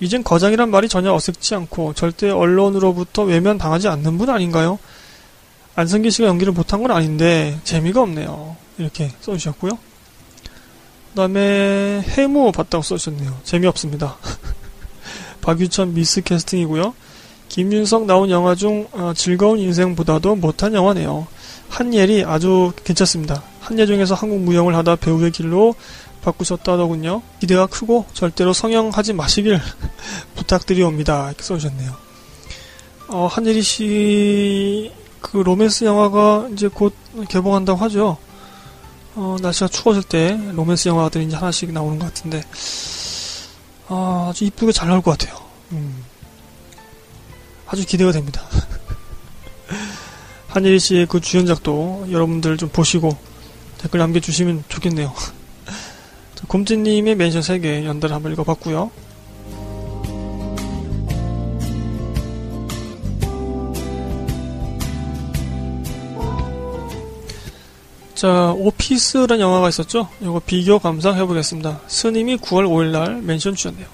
[0.00, 4.78] 이젠 거장이란 말이 전혀 어색지 않고 절대 언론으로부터 외면당하지 않는 분 아닌가요?
[5.76, 8.56] 안성기 씨가 연기를 못한 건 아닌데 재미가 없네요.
[8.80, 9.70] 이렇게 써주셨고요.
[9.72, 13.40] 그 다음에 해무 봤다고 써주셨네요.
[13.44, 14.16] 재미없습니다.
[15.42, 16.94] 박유천 미스 캐스팅이고요.
[17.48, 21.26] 김윤석 나온 영화 중 어, 즐거운 인생보다도 못한 영화네요.
[21.68, 23.42] 한예리 아주 괜찮습니다.
[23.60, 25.74] 한예종에서 한국 무용을 하다 배우의 길로
[26.22, 27.22] 바꾸셨다더군요.
[27.40, 29.58] 기대가 크고 절대로 성형하지 마시길
[30.36, 31.28] 부탁드리옵니다.
[31.28, 31.92] 이렇게 써주셨네요.
[33.08, 36.94] 어, 한예리 씨, 그 로맨스 영화가 이제 곧
[37.28, 38.18] 개봉한다고 하죠.
[39.20, 42.42] 어, 날씨가 추워질 때 로맨스 영화들이 이제 하나씩 나오는 것 같은데,
[43.86, 45.38] 어, 아주 이쁘게 잘 나올 것 같아요.
[45.72, 46.02] 음.
[47.66, 48.42] 아주 기대가 됩니다.
[50.48, 53.14] 한예리 씨의 그 주연작도 여러분들 좀 보시고
[53.76, 55.12] 댓글 남겨주시면 좋겠네요.
[56.48, 58.90] 곰지님의 mention 3개 연달아 한번 읽어봤고요.
[68.20, 70.06] 자, 오피스라는 영화가 있었죠?
[70.20, 71.80] 이거 비교 감상해 보겠습니다.
[71.86, 73.86] 스님이 9월 5일날 멘션 주셨네요.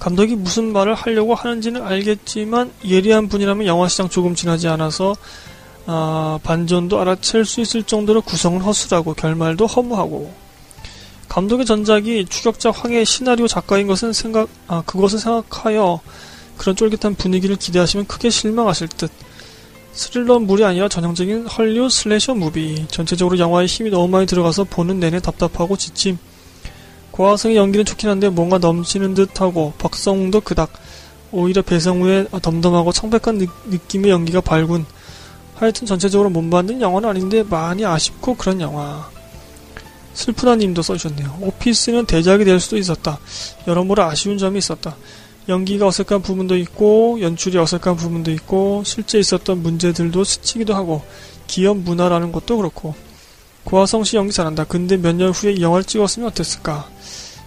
[0.00, 5.14] 감독이 무슨 말을 하려고 하는지는 알겠지만 예리한 분이라면 영화 시장 조금 지나지 않아서
[5.86, 10.34] 아, 반전도 알아챌 수 있을 정도로 구성은 허술하고 결말도 허무하고
[11.28, 16.00] 감독의 전작이 추격자 황해 시나리오 작가인 것은 생각 아 그것을 생각하여
[16.56, 19.12] 그런 쫄깃한 분위기를 기대하시면 크게 실망하실 듯
[19.96, 22.86] 스릴러물이 아니라 전형적인 헐리우드 슬래셔 무비.
[22.88, 26.18] 전체적으로 영화에 힘이 너무 많이 들어가서 보는 내내 답답하고 지침.
[27.12, 30.70] 고화성의 연기는 좋긴 한데 뭔가 넘치는 듯하고 박성웅도 그닥.
[31.32, 34.84] 오히려 배성우의 덤덤하고 청백한 느, 느낌의 연기가 발군.
[35.54, 39.08] 하여튼 전체적으로 못 만든 영화는 아닌데 많이 아쉽고 그런 영화.
[40.12, 41.38] 슬프다님도 써주셨네요.
[41.40, 43.18] 오피스는 대작이 될 수도 있었다.
[43.66, 44.94] 여러모로 아쉬운 점이 있었다.
[45.48, 51.02] 연기가 어색한 부분도 있고 연출이 어색한 부분도 있고 실제 있었던 문제들도 스치기도 하고
[51.46, 52.94] 기업 문화라는 것도 그렇고
[53.64, 54.64] 고화성 씨 연기 잘한다.
[54.64, 56.88] 근데 몇 년 후에 이 영화를 찍었으면 어땠을까?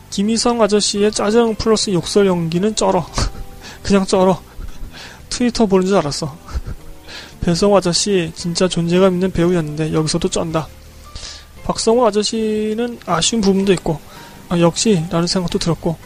[0.10, 3.06] 김희성 아저씨의 짜증 플러스 욕설 연기는 쩔어.
[3.84, 4.42] 그냥 쩔어.
[5.30, 6.36] 트위터 보는 줄 알았어.
[7.42, 10.68] 배성우 아저씨 진짜 존재감 있는 배우였는데 여기서도 쩐다.
[11.64, 14.00] 박성우 아저씨는 아쉬운 부분도 있고
[14.50, 15.98] 아, 역시 라는 생각도 들었고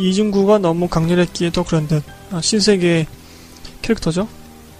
[0.00, 2.02] 이중구가 너무 강렬했기에 더 그런 듯.
[2.30, 3.06] 아, 신세계의
[3.82, 4.28] 캐릭터죠.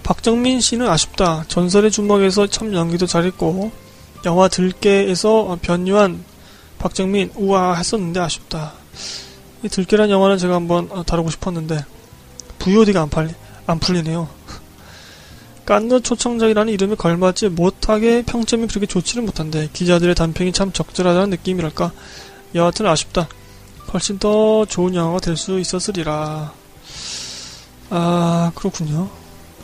[0.03, 1.45] 박정민 씨는 아쉽다.
[1.49, 3.71] 전설의 주먹에서 참 연기도 잘했고
[4.25, 6.25] 영화 들깨에서 변유한
[6.79, 8.73] 박정민 우와 했었는데 아쉽다.
[9.62, 11.85] 이 들깨란 영화는 제가 한번 어, 다루고 싶었는데
[12.59, 13.33] VOD가 안, 팔리,
[13.66, 14.29] 안 풀리네요.
[15.66, 21.93] 깐느 초청작이라는 이름에 걸맞지 못하게 평점이 그렇게 좋지는 못한데 기자들의 단평이 참 적절하다는 느낌이랄까
[22.55, 23.29] 여하튼 아쉽다.
[23.93, 26.53] 훨씬 더 좋은 영화가 될 수 있었으리라.
[27.91, 29.11] 아, 그렇군요.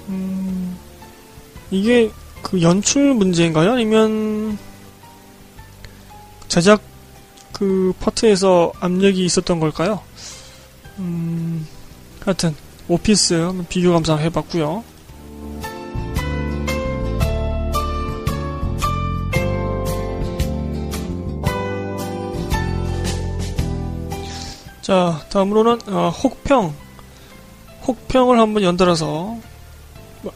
[0.09, 0.77] 음,
[1.71, 2.11] 이게
[2.43, 3.73] 그 연출 문제인가요?
[3.73, 4.59] 아니면
[6.49, 6.81] 제작
[7.53, 10.01] 그 파트에서 압력이 있었던 걸까요?
[10.99, 11.67] 음,
[12.25, 12.55] 하여튼,
[12.89, 14.85] 오피스 비교 감상 해봤고요
[24.87, 26.73] 자, 다음으로는 어, 혹평.
[27.89, 29.37] 혹평을 한번 연달아서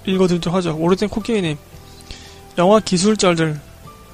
[0.04, 0.76] 읽어드리도록 하죠.
[0.76, 1.56] 오래된 코끼리님.
[2.58, 3.60] 영화 기술자들,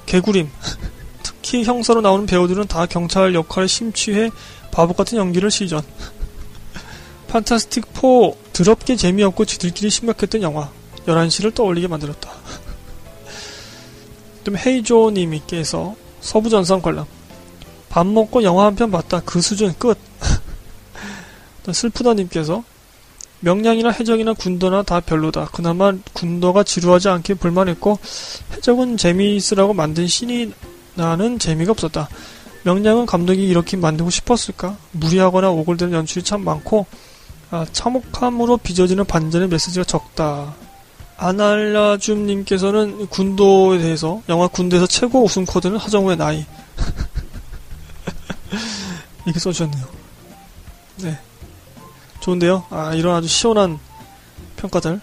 [0.05, 0.47] 개구림.
[1.23, 4.29] 특히 형사로 나오는 배우들은 다 경찰 역할에 심취해
[4.69, 5.81] 바보 같은 연기를 시전.
[7.29, 8.01] 판타스틱 4
[8.53, 10.69] 드럽게 재미없고 지들끼리 심각했던 영화.
[11.07, 12.29] 11시를 떠올리게 만들었다.
[14.45, 17.07] 좀 헤이조님께서 서부전선 관람.
[17.89, 19.21] 밥 먹고 영화 한 편 봤다.
[19.25, 19.97] 그 수준 끝.
[21.71, 22.63] 슬프다님께서
[23.41, 25.49] 명량이나 해적이나 군도나 다 별로다.
[25.51, 27.99] 그나마 군도가 지루하지 않게 볼만했고
[28.53, 30.53] 해적은 재미있으라고 만든 신이
[30.95, 32.09] 나는 재미가 없었다.
[32.63, 34.77] 명량은 감독이 이렇게 만들고 싶었을까?
[34.91, 36.85] 무리하거나 오글대는 연출이 참 많고
[37.51, 40.53] 아, 참혹함으로 빚어지는 반전의 메시지가 적다.
[41.17, 46.45] 아날라줌님께서는 군도에 대해서 영화 군도에서 최고 우승 코드는 하정우의 나이
[49.27, 49.85] 이렇게 써주셨네요.
[51.03, 51.19] 네.
[52.21, 52.63] 좋은데요?
[52.69, 53.77] 아, 이런 아주 시원한
[54.55, 55.01] 평가들.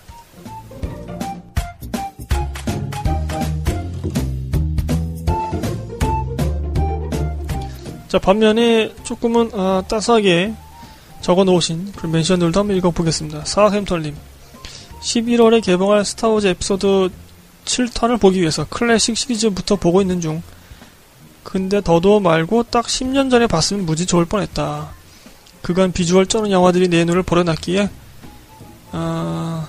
[8.08, 10.54] 자, 반면에 조금은 아, 따스하게
[11.20, 13.44] 적어 놓으신 그런 멘션들도 한번 읽어보겠습니다.
[13.44, 14.16] 사학햄털님.
[15.02, 17.10] 11월에 개봉할 스타워즈 에피소드
[17.66, 20.42] 7탄을 보기 위해서 클래식 시리즈부터 보고 있는 중.
[21.44, 24.90] 근데 더도 말고 딱 10년 전에 봤으면 무지 좋을 뻔했다.
[25.62, 27.88] 그간 비주얼 쩌는 영화들이 내 눈을 버려놨기에
[28.92, 29.68] 아,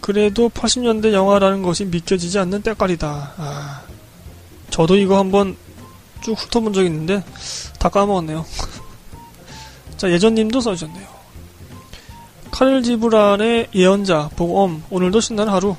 [0.00, 3.34] 그래도 80년대 영화라는 것이 믿겨지지 않는 때깔이다.
[3.36, 3.82] 아,
[4.70, 5.56] 저도 이거 한번
[6.22, 7.24] 쭉 훑어본 적 있는데
[7.78, 8.44] 다 까먹었네요.
[9.96, 11.06] 자 예전님도 써주셨네요.
[12.50, 15.76] 칼릴 지브란의 예언자 보험 오늘도 신나는 하루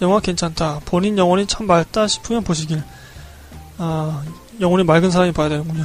[0.00, 0.80] 영화 괜찮다.
[0.84, 2.82] 본인 영혼이 참 맑다 싶으면 보시길.
[3.78, 4.24] 아
[4.60, 5.84] 영혼이 맑은 사람이 봐야 되는군요.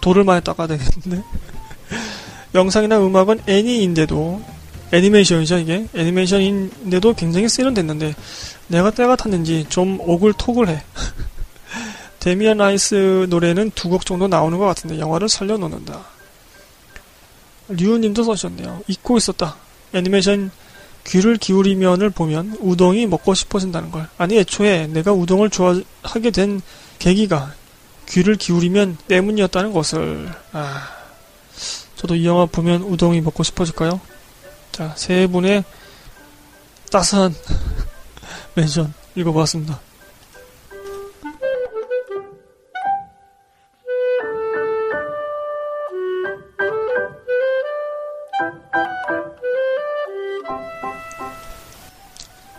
[0.00, 1.22] 도를 많이 닦아야 되겠는데.
[2.54, 4.42] 영상이나 음악은 애니인데도
[4.92, 5.86] 애니메이션이죠 이게?
[5.94, 8.14] 애니메이션인데도 굉장히 세련됐는데
[8.68, 10.82] 내가 때가 탔는지 좀 오글오글해.
[12.20, 16.04] 데미안 라이스 노래는 두 곡 정도 나오는 것 같은데 영화를 살려놓는다.
[17.68, 18.82] 류우님도 써주셨네요.
[18.88, 19.56] 잊고 있었다.
[19.92, 20.50] 애니메이션
[21.06, 24.08] 귀를 기울이면을 보면 우동이 먹고 싶어진다는 걸.
[24.18, 26.60] 아니 애초에 내가 우동을 좋아하게 된
[26.98, 27.52] 계기가
[28.08, 30.88] 귀를 기울이면 때문이었다는 것을 아
[31.96, 34.00] 저도 이 영화 보면 우동이 먹고 싶어질까요?
[34.72, 35.64] 자, 세 분의
[36.90, 37.34] 따스한
[38.54, 39.80] 멘션 읽어보았습니다.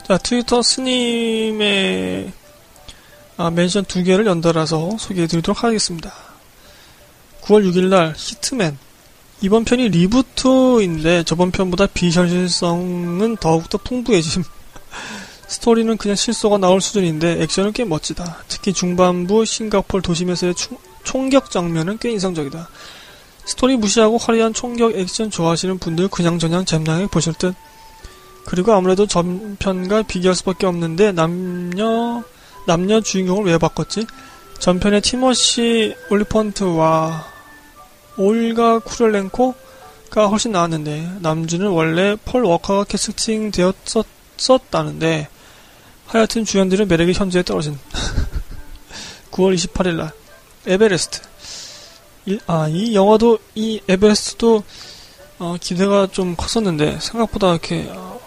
[0.06, 2.34] 자, 트위터 스님의
[3.42, 6.12] 아, mention 두 개를 연달아서 소개해 드리도록 하겠습니다.
[7.44, 8.78] 9월 6일 날 히트맨
[9.40, 14.44] 이번 편이 reboot인데 저번 편보다 비현실성은 더욱더 풍부해짐.
[15.48, 18.44] 스토리는 그냥 실소가 나올 수준인데 액션은 꽤 멋지다.
[18.50, 20.56] 특히 중반부 싱가폴 도심에서의
[21.06, 22.68] 총격 장면은 꽤 인상적이다.
[23.46, 27.56] 스토리 무시하고 화려한 총격 액션 좋아하시는 분들 그냥저냥 잼나게 보실 듯.
[28.44, 32.22] 그리고 아무래도 전편과 비교할 수밖에 없는데 남녀
[32.66, 34.06] 남녀 주인공을 왜 바꿨지?
[34.60, 37.26] 전편의 티머시 올리펀트와
[38.18, 45.30] 올가 쿠렐렌코가 훨씬 나았는데 남주는 원래 펄 워커가 캐스팅 되었었다는데
[46.08, 47.78] 하여튼 주연들의 매력이 현저히 떨어진
[49.32, 50.12] 9월 28일날
[50.68, 51.22] 에베레스트
[52.48, 54.64] 아, 이 영화도 이 에베레스트도
[55.40, 58.20] 어, 기대가 좀 컸었는데 생각보다 이렇게 어,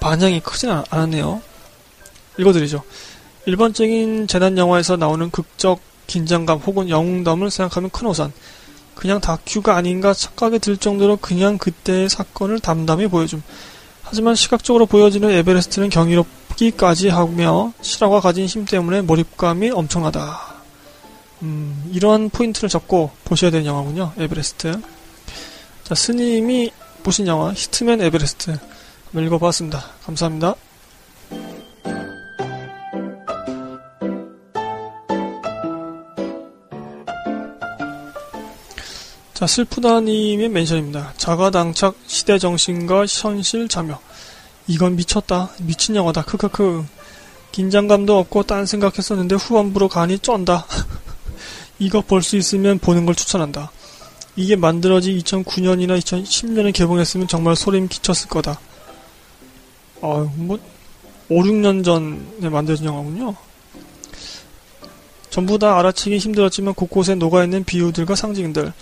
[0.00, 1.42] 반향이 크진 않았네요.
[2.38, 2.82] 읽어드리죠.
[3.46, 8.32] 일반적인 재난 영화에서 나오는 극적 긴장감 혹은 영웅담을 생각하면 큰 오산.
[8.94, 13.42] 그냥 다큐가 아닌가 착각이 들 정도로 그냥 그때의 사건을 담담히 보여줌.
[14.02, 20.54] 하지만 시각적으로 보여지는 에베레스트는 경이롭기까지 하며 실화가 가진 힘 때문에 몰입감이 엄청나다.
[21.42, 24.12] 음, 이러한 포인트를 잡고 보셔야 되는 영화군요.
[24.16, 24.80] 에베레스트.
[25.82, 26.70] 자, 스님이
[27.02, 28.56] 보신 영화 히트맨 에베레스트
[29.06, 29.84] 한번 읽어봤습니다.
[30.04, 30.54] 감사합니다.
[39.44, 41.12] 자, 슬프다님의 멘션입니다.
[41.18, 43.98] 자가당착, 시대정신과 현실 자묘.
[44.68, 45.50] 이건 미쳤다.
[45.60, 46.22] 미친 영화다.
[46.22, 46.86] 크크크.
[47.52, 50.64] 긴장감도 없고 딴 생각했었는데 후반부로 가니 쩐다.
[51.78, 53.70] 이거 볼 수 있으면 보는 걸 추천한다.
[54.34, 58.58] 이게 만들어진 2009년이나 2010년에 개봉했으면 정말 소름 끼쳤을 거다.
[60.00, 60.58] 아, 뭐
[61.28, 63.36] 5, 6년 전에 만들어진 영화군요.
[65.28, 68.72] 전부 다 알아채기 힘들었지만 곳곳에 녹아있는 비유들과 상징들,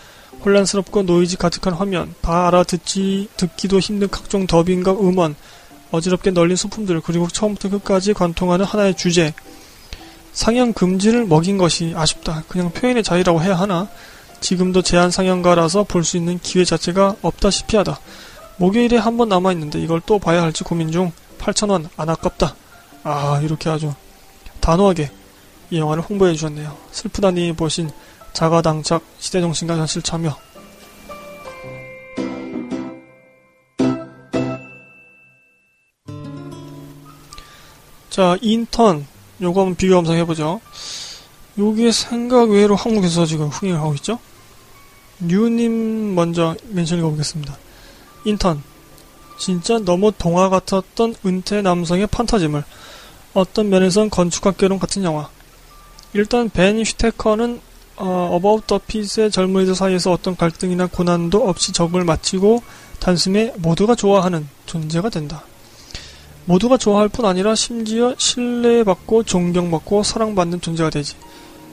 [0.45, 5.37] 혼란스럽고 노이즈 가득한 화면, 다 알아듣지, 듣기도 힘든 각종 더빙과 음원,
[5.91, 9.35] 어지럽게 널린 소품들, 그리고 처음부터 끝까지 관통하는 하나의 주제.
[10.33, 12.45] 상영 금지를 먹인 것이 아쉽다.
[12.49, 13.89] 그냥 표현의 자유라고 해야 하나?
[14.41, 17.99] 지금도 제한 상영가라서 볼 수 있는 기회 자체가 없다시피 하다.
[18.57, 22.55] 목요일에 한 번 남아있는데 이걸 또 봐야 할지 고민 중 8,000원 안 아깝다.
[23.05, 23.93] 아 이렇게 아주
[24.61, 25.11] 단호하게
[25.71, 26.77] 이 영화를 홍보해 주셨네요.
[26.93, 27.91] 슬프다니 보신
[28.33, 30.37] 자가당착 시대정신과 현실 참여
[38.11, 39.07] 자 인턴
[39.41, 40.61] 요거 한번 비교 감상 해보죠.
[41.59, 44.19] 요게 생각 외로 한국에서 지금 흥행을 하고 있죠.
[45.19, 47.57] 뉴님 먼저 mention 읽어보겠습니다.
[48.25, 48.63] 인턴
[49.39, 52.65] 진짜 너무 동화 같았던 은퇴 남성의 판타지물
[53.35, 55.29] 어떤 면에선 건축학개론 같은 영화
[56.13, 57.61] 일단 벤 휘테커는
[57.97, 62.63] 어, About the Fit의 젊은이들 사이에서 어떤 갈등이나 고난도 없이 적응을 마치고
[63.01, 65.45] 단숨에 모두가 좋아하는 존재가 된다.
[66.45, 71.15] 모두가 좋아할 뿐 아니라 심지어 신뢰받고 존경받고 사랑받는 존재가 되지.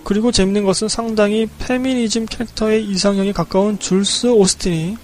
[0.03, 4.97] 그리고 재밌는 것은 상당히 페미니즘 캐릭터의 이상형에 가까운 줄스 오스틴이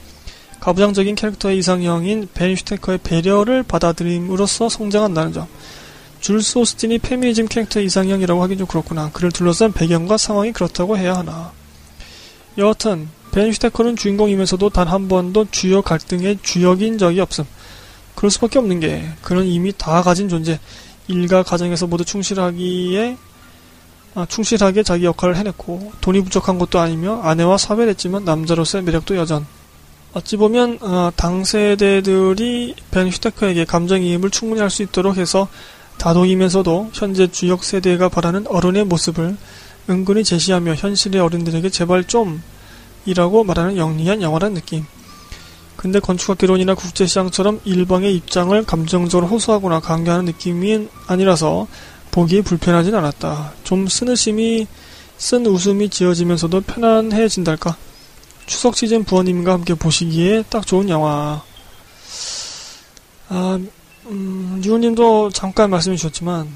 [0.59, 5.47] 가부장적인 캐릭터의 이상형인 벤 휘테커의 배려를 받아들임으로써 성장한다는 점.
[6.25, 9.11] 줄스 오스틴이 페미니즘 캐릭터의 이상형이라고 하긴 좀 그렇구나.
[9.13, 11.51] 그를 둘러싼 배경과 상황이 그렇다고 해야 하나.
[12.57, 17.45] 여하튼 벤 휘테커는 주인공이면서도 단 한 번도 주요 갈등의 주역인 적이 없음.
[18.15, 20.59] 그럴 수밖에 없는 게 그는 이미 다 가진 존재.
[21.07, 23.17] 일가 가정에서 모두 충실하기에
[24.15, 29.45] 아, 충실하게 자기 역할을 해냈고 돈이 부족한 것도 아니며 아내와 사별했지만 남자로서의 매력도 여전.
[30.13, 35.47] 어찌 보면 어, 당세대들이 벤 슈테커에게 감정이입을 충분히 할 수 있도록 해서
[35.97, 39.37] 다독이면서도 현재 주역 세대가 바라는 어른의 모습을
[39.89, 42.41] 은근히 제시하며 현실의 어른들에게 제발 좀
[43.05, 44.85] 이라고 말하는 영리한 영화란 느낌.
[45.75, 51.67] 근데 건축학개론이나 국제시장처럼 일방의 입장을 감정적으로 호소하거나 강요하는 느낌이 아니라서
[52.11, 53.53] 보기에 불편하진 않았다.
[53.63, 54.67] 좀 쓰느심이
[55.17, 57.75] 쓴 웃음이 지어지면서도 편안해진달까.
[58.45, 61.41] 추석 시즌 부모님과 함께 보시기에 딱 좋은 영화.
[63.29, 63.59] 아,
[64.07, 66.47] 음, 유우님도 잠깐 말씀해 주셨지만,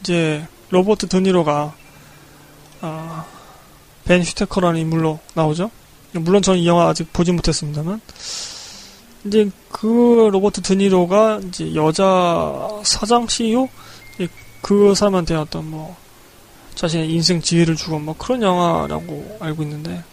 [0.00, 1.74] 이제, 로버트 드니로가,
[2.82, 3.24] 아,
[4.04, 5.70] 벤 슈테커라는 인물로 나오죠?
[6.12, 8.00] 물론 저는 이 영화 아직 보지 못했습니다만,
[9.24, 13.68] 이제 그 로버트 드니로가 이제 여자 사장 CEO?
[14.60, 15.96] 그 사람한테 어떤 뭐,
[16.74, 20.04] 자신의 인생 지혜를 주고 뭐 그런 영화라고 알고 있는데,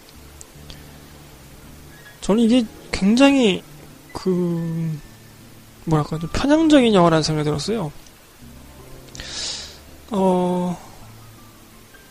[2.21, 3.63] 저는 이게 굉장히
[4.13, 4.97] 그,
[5.86, 7.91] 뭐랄까, 좀 편향적인 영화라는 생각이 들었어요.
[10.11, 10.77] 어,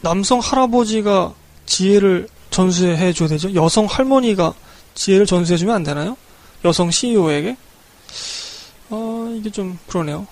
[0.00, 1.34] 남성 할아버지가
[1.66, 3.54] 지혜를 전수해 줘야 되죠.
[3.54, 4.54] 여성 할머니가
[4.94, 6.16] 지혜를 전수해 주면 안 되나요?
[6.64, 7.56] 여성 CEO에게?
[8.90, 10.26] 어, 이게 좀 그러네요.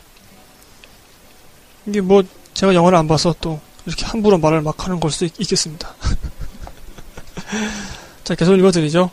[1.86, 2.22] 이게 뭐
[2.55, 5.95] 제가 영화를 안 봐서 또 이렇게 함부로 말을 막 하는 걸 수도 있, 겠습니다
[8.24, 9.11] 자, 계속 읽어드리죠.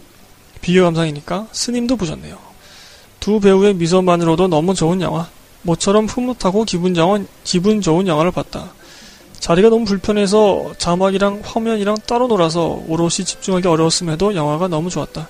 [0.62, 2.45] 비교 감상이니까 스님도 보셨네요.
[3.26, 5.28] 두 배우의 미소만으로도 너무 좋은 영화.
[5.64, 8.72] 모처럼 흐뭇하고 기분 좋은, 기분 좋은 영화를 봤다.
[9.40, 15.28] 자리가 너무 불편해서 자막이랑 화면이랑 따로 놀아서 오롯이 집중하기 어려웠음에도 영화가 너무 좋았다.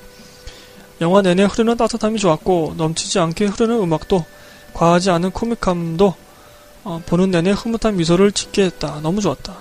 [0.99, 4.25] 영화 내내 흐르는 따뜻함이 좋았고 넘치지 않게 흐르는 음악도
[4.73, 6.13] 과하지 않은 코믹함도
[6.83, 8.99] 어, 보는 내내 흐뭇한 미소를 짓게 했다.
[9.03, 9.55] 너무 좋았다.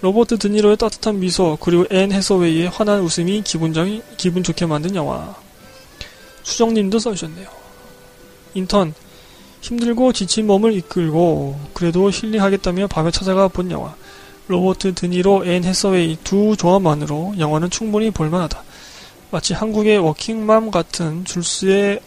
[0.00, 5.34] 로버트 드니로의 따뜻한 미소 그리고 앤 해서웨이의 환한 웃음이 기분정이 기분 좋게 만든 영화.
[6.48, 7.46] 수정님도 써주셨네요.
[8.54, 8.94] 인턴
[9.60, 13.94] 힘들고 지친 몸을 이끌고 그래도 힐링하겠다며 밤에 찾아가 본 영화.
[14.46, 18.64] 로버트 드니로, 앤 해서웨이 두 조합만으로 영화는 충분히 볼만하다.
[19.30, 22.00] 마치 한국의 워킹맘 같은 줄스의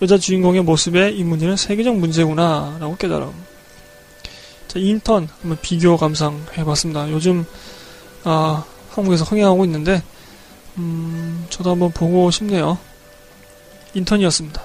[0.00, 3.30] 여자 주인공의 모습에 이 문제는 세계적 문제구나 라고 깨달음.
[4.68, 7.10] 자, 인턴 한번 비교 감상 해봤습니다.
[7.10, 7.44] 요즘
[8.24, 10.02] 아, 한국에서 흥행하고 있는데
[10.78, 12.78] 음, 저도 한번 보고 싶네요.
[13.98, 14.62] 인턴이었습니다.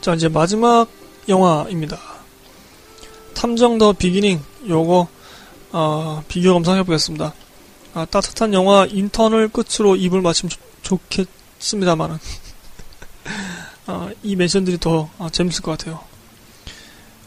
[0.00, 0.88] 자, 이제 마지막
[1.28, 1.98] 영화입니다.
[3.34, 5.08] 탐정 더 비기닝, 요거,
[5.72, 7.34] 어, 비교 감상해보겠습니다.
[7.94, 10.50] 아, 따뜻한 영화 인턴을 끝으로 입을 맞추면
[10.82, 10.98] 좋,
[11.58, 12.18] 겠습니다만은
[13.90, 16.00] 어, 이 멘션들이 더 아, 재밌을 것 같아요.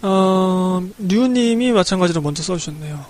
[0.02, 3.06] 어, 류님이 마찬가지로 먼저 써주셨네요.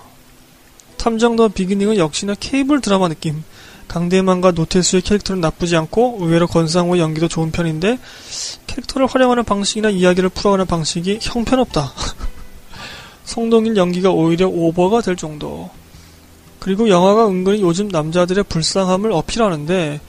[0.97, 3.43] 탐정 더 비기닝은 역시나 케이블 드라마 느낌.
[3.88, 7.99] 강대만과 노태수의 캐릭터는 나쁘지 않고 의외로 건상호 연기도 좋은 편인데
[8.66, 11.91] 캐릭터를 활용하는 방식이나 이야기를 풀어가는 방식이 형편없다.
[13.26, 15.70] 성동일 연기가 오히려 오버가 될 정도.
[16.60, 19.99] 그리고 영화가 은근히 요즘 남자들의 불쌍함을 어필하는데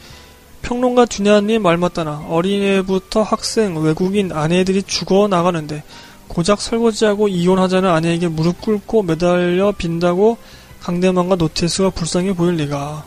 [0.65, 5.85] 평론가 준야님 말 맞다나 어린애부터 학생, 외국인, 아내들이 죽어 나가는데
[6.27, 10.39] 고작 설거지하고 이혼하자는 아내에게 무릎 꿇고 매달려 빈다고
[10.81, 13.05] 강대만과 노태스가 불쌍해 보일 리가.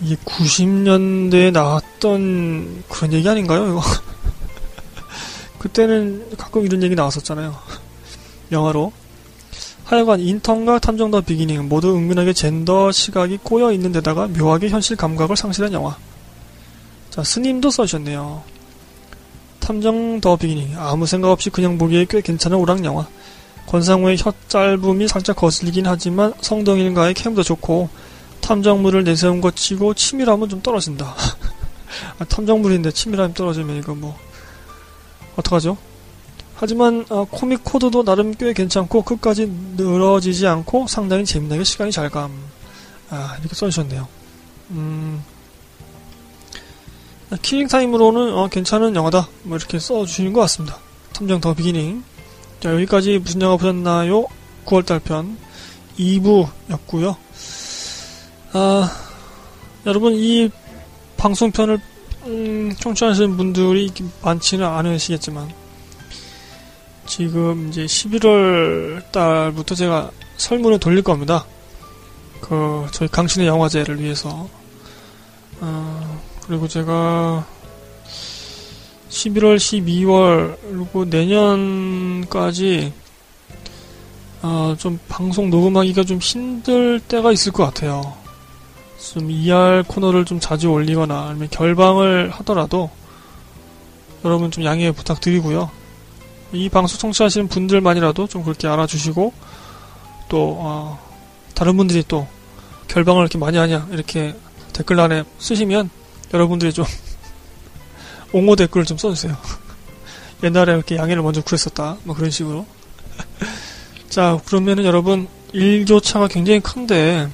[0.00, 3.82] 이게 90년대에 나왔던 그런 얘기 아닌가요, 이거?
[5.60, 7.54] 그때는 가끔 이런 얘기 나왔었잖아요.
[8.50, 8.92] 영화로.
[9.92, 15.36] 하여간 인턴과 탐정 더 비기닝 모두 은근하게 젠더 시각이 꼬여 있는 데다가 묘하게 현실 감각을
[15.36, 15.94] 상실한 영화.
[17.10, 18.42] 자, 스님도 써주셨네요.
[19.60, 23.06] 탐정 더 비기닝 아무 생각 없이 그냥 보기에 꽤 괜찮은 오락 영화.
[23.66, 27.90] 권상우의 혀 짧음이 살짝 거슬리긴 하지만 성동일과의 캠도 좋고
[28.40, 31.04] 탐정물을 내세운 것 치고 치밀함은 좀 떨어진다.
[32.18, 34.18] 아, 탐정물인데 치밀함이 떨어지면 이거 뭐
[35.36, 35.76] 어떡하죠?
[36.62, 42.30] 하지만 어, 코믹 코드도 나름 꽤 괜찮고 끝까지 늘어지지 않고 상당히 재미나게 시간이 잘 감.
[43.10, 44.06] 아 이렇게 써주셨네요.
[44.70, 45.24] 음,
[47.42, 49.28] killing time으로는 어, 괜찮은 영화다.
[49.42, 50.78] 뭐 이렇게 써주시는 것 같습니다.
[51.12, 52.04] 탐정 The Beginning.
[52.60, 54.26] 자 여기까지 무슨 영화 보셨나요?
[54.64, 55.36] 9월달 편
[55.98, 57.16] 2부였고요.
[58.52, 58.88] 아
[59.84, 60.48] 여러분 이
[61.16, 61.80] 방송편을
[62.26, 63.90] 음, 청취하시는 분들이
[64.22, 65.61] 많지는 않으시겠지만
[67.14, 71.44] 지금 이제 11월 달부터 제가 설문을 돌릴 겁니다.
[72.40, 74.48] 그 저희 강신의 영화제를 위해서
[75.60, 77.46] 어, 그리고 제가
[79.10, 82.94] 11월, 12월 그리고 내년까지
[84.40, 88.14] 어, 좀 방송 녹음하기가 좀 힘들 때가 있을 것 같아요.
[88.98, 92.88] 좀 ER 코너를 좀 자주 올리거나 아니면 결방을 하더라도
[94.24, 95.81] 여러분 좀 양해 부탁드리고요.
[96.52, 99.32] 이 방송 청취하시는 분들만이라도 좀 그렇게 알아주시고
[100.28, 100.98] 또 어,
[101.54, 102.26] 다른 분들이 또
[102.88, 104.36] 결방을 이렇게 많이 하냐 이렇게
[104.72, 105.90] 댓글란에 쓰시면
[106.34, 106.84] 여러분들이 좀
[108.32, 109.36] 옹호 댓글을 좀 써주세요.
[110.42, 112.66] 옛날에 이렇게 양해를 먼저 구했었다 뭐 그런 식으로
[114.10, 117.28] 자 그러면은 여러분 일교차가 굉장히 큰데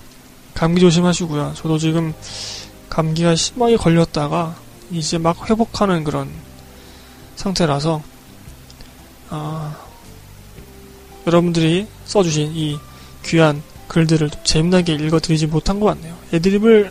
[0.55, 1.55] 감기 조심하시고요.
[1.57, 2.15] 저도 지금
[2.89, 4.57] 감기가 심하게 걸렸다가
[4.91, 6.31] 이제 막 회복하는 그런
[7.37, 8.03] 상태라서
[9.31, 9.77] 아,
[11.27, 12.79] 여러분들이 써주신 이
[13.25, 16.17] 귀한 글들을 재미나게 읽어드리지 못한 것 같네요.
[16.33, 16.91] 애드립을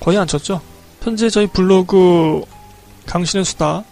[0.00, 0.60] 거의 안 쳤죠.
[1.02, 2.42] 현재 저희 블로그
[3.06, 3.84] 강신의 수다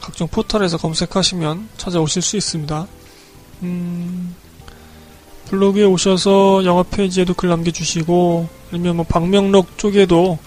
[0.00, 2.86] 각종 포털에서 검색하시면 찾아오실 수 있습니다.
[3.62, 4.34] 음,
[5.46, 10.38] 블로그에 오셔서 영화 페이지에도 글 남겨주시고 아니면 뭐 방명록 쪽에도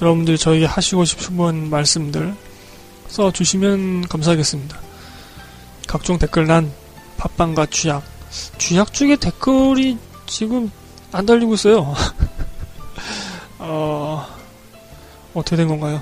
[0.00, 2.34] 여러분들이 저에게 하시고 싶은 말씀들
[3.08, 4.87] 써주시면 감사하겠습니다.
[5.88, 6.70] 각종 댓글란
[7.16, 8.04] 팟빵과 쥐약
[8.58, 10.70] 쥐약 쪽에 댓글이 지금
[11.10, 11.94] 안 달리고 있어요.
[13.58, 14.26] 어,
[15.34, 16.00] 어떻게 된 건가요?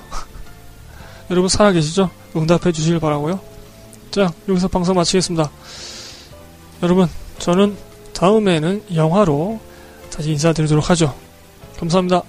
[1.31, 2.11] 여러분 살아계시죠?
[2.37, 3.41] 응답해 주시길 바라고요.
[4.11, 5.51] 자, 여기서 방송 마치겠습니다.
[6.83, 7.09] 여러분,
[7.39, 7.77] 저는
[8.13, 9.61] 다음에는 영화로
[10.11, 11.15] 다시 인사드리도록 하죠.
[11.79, 12.23] 감사합니다.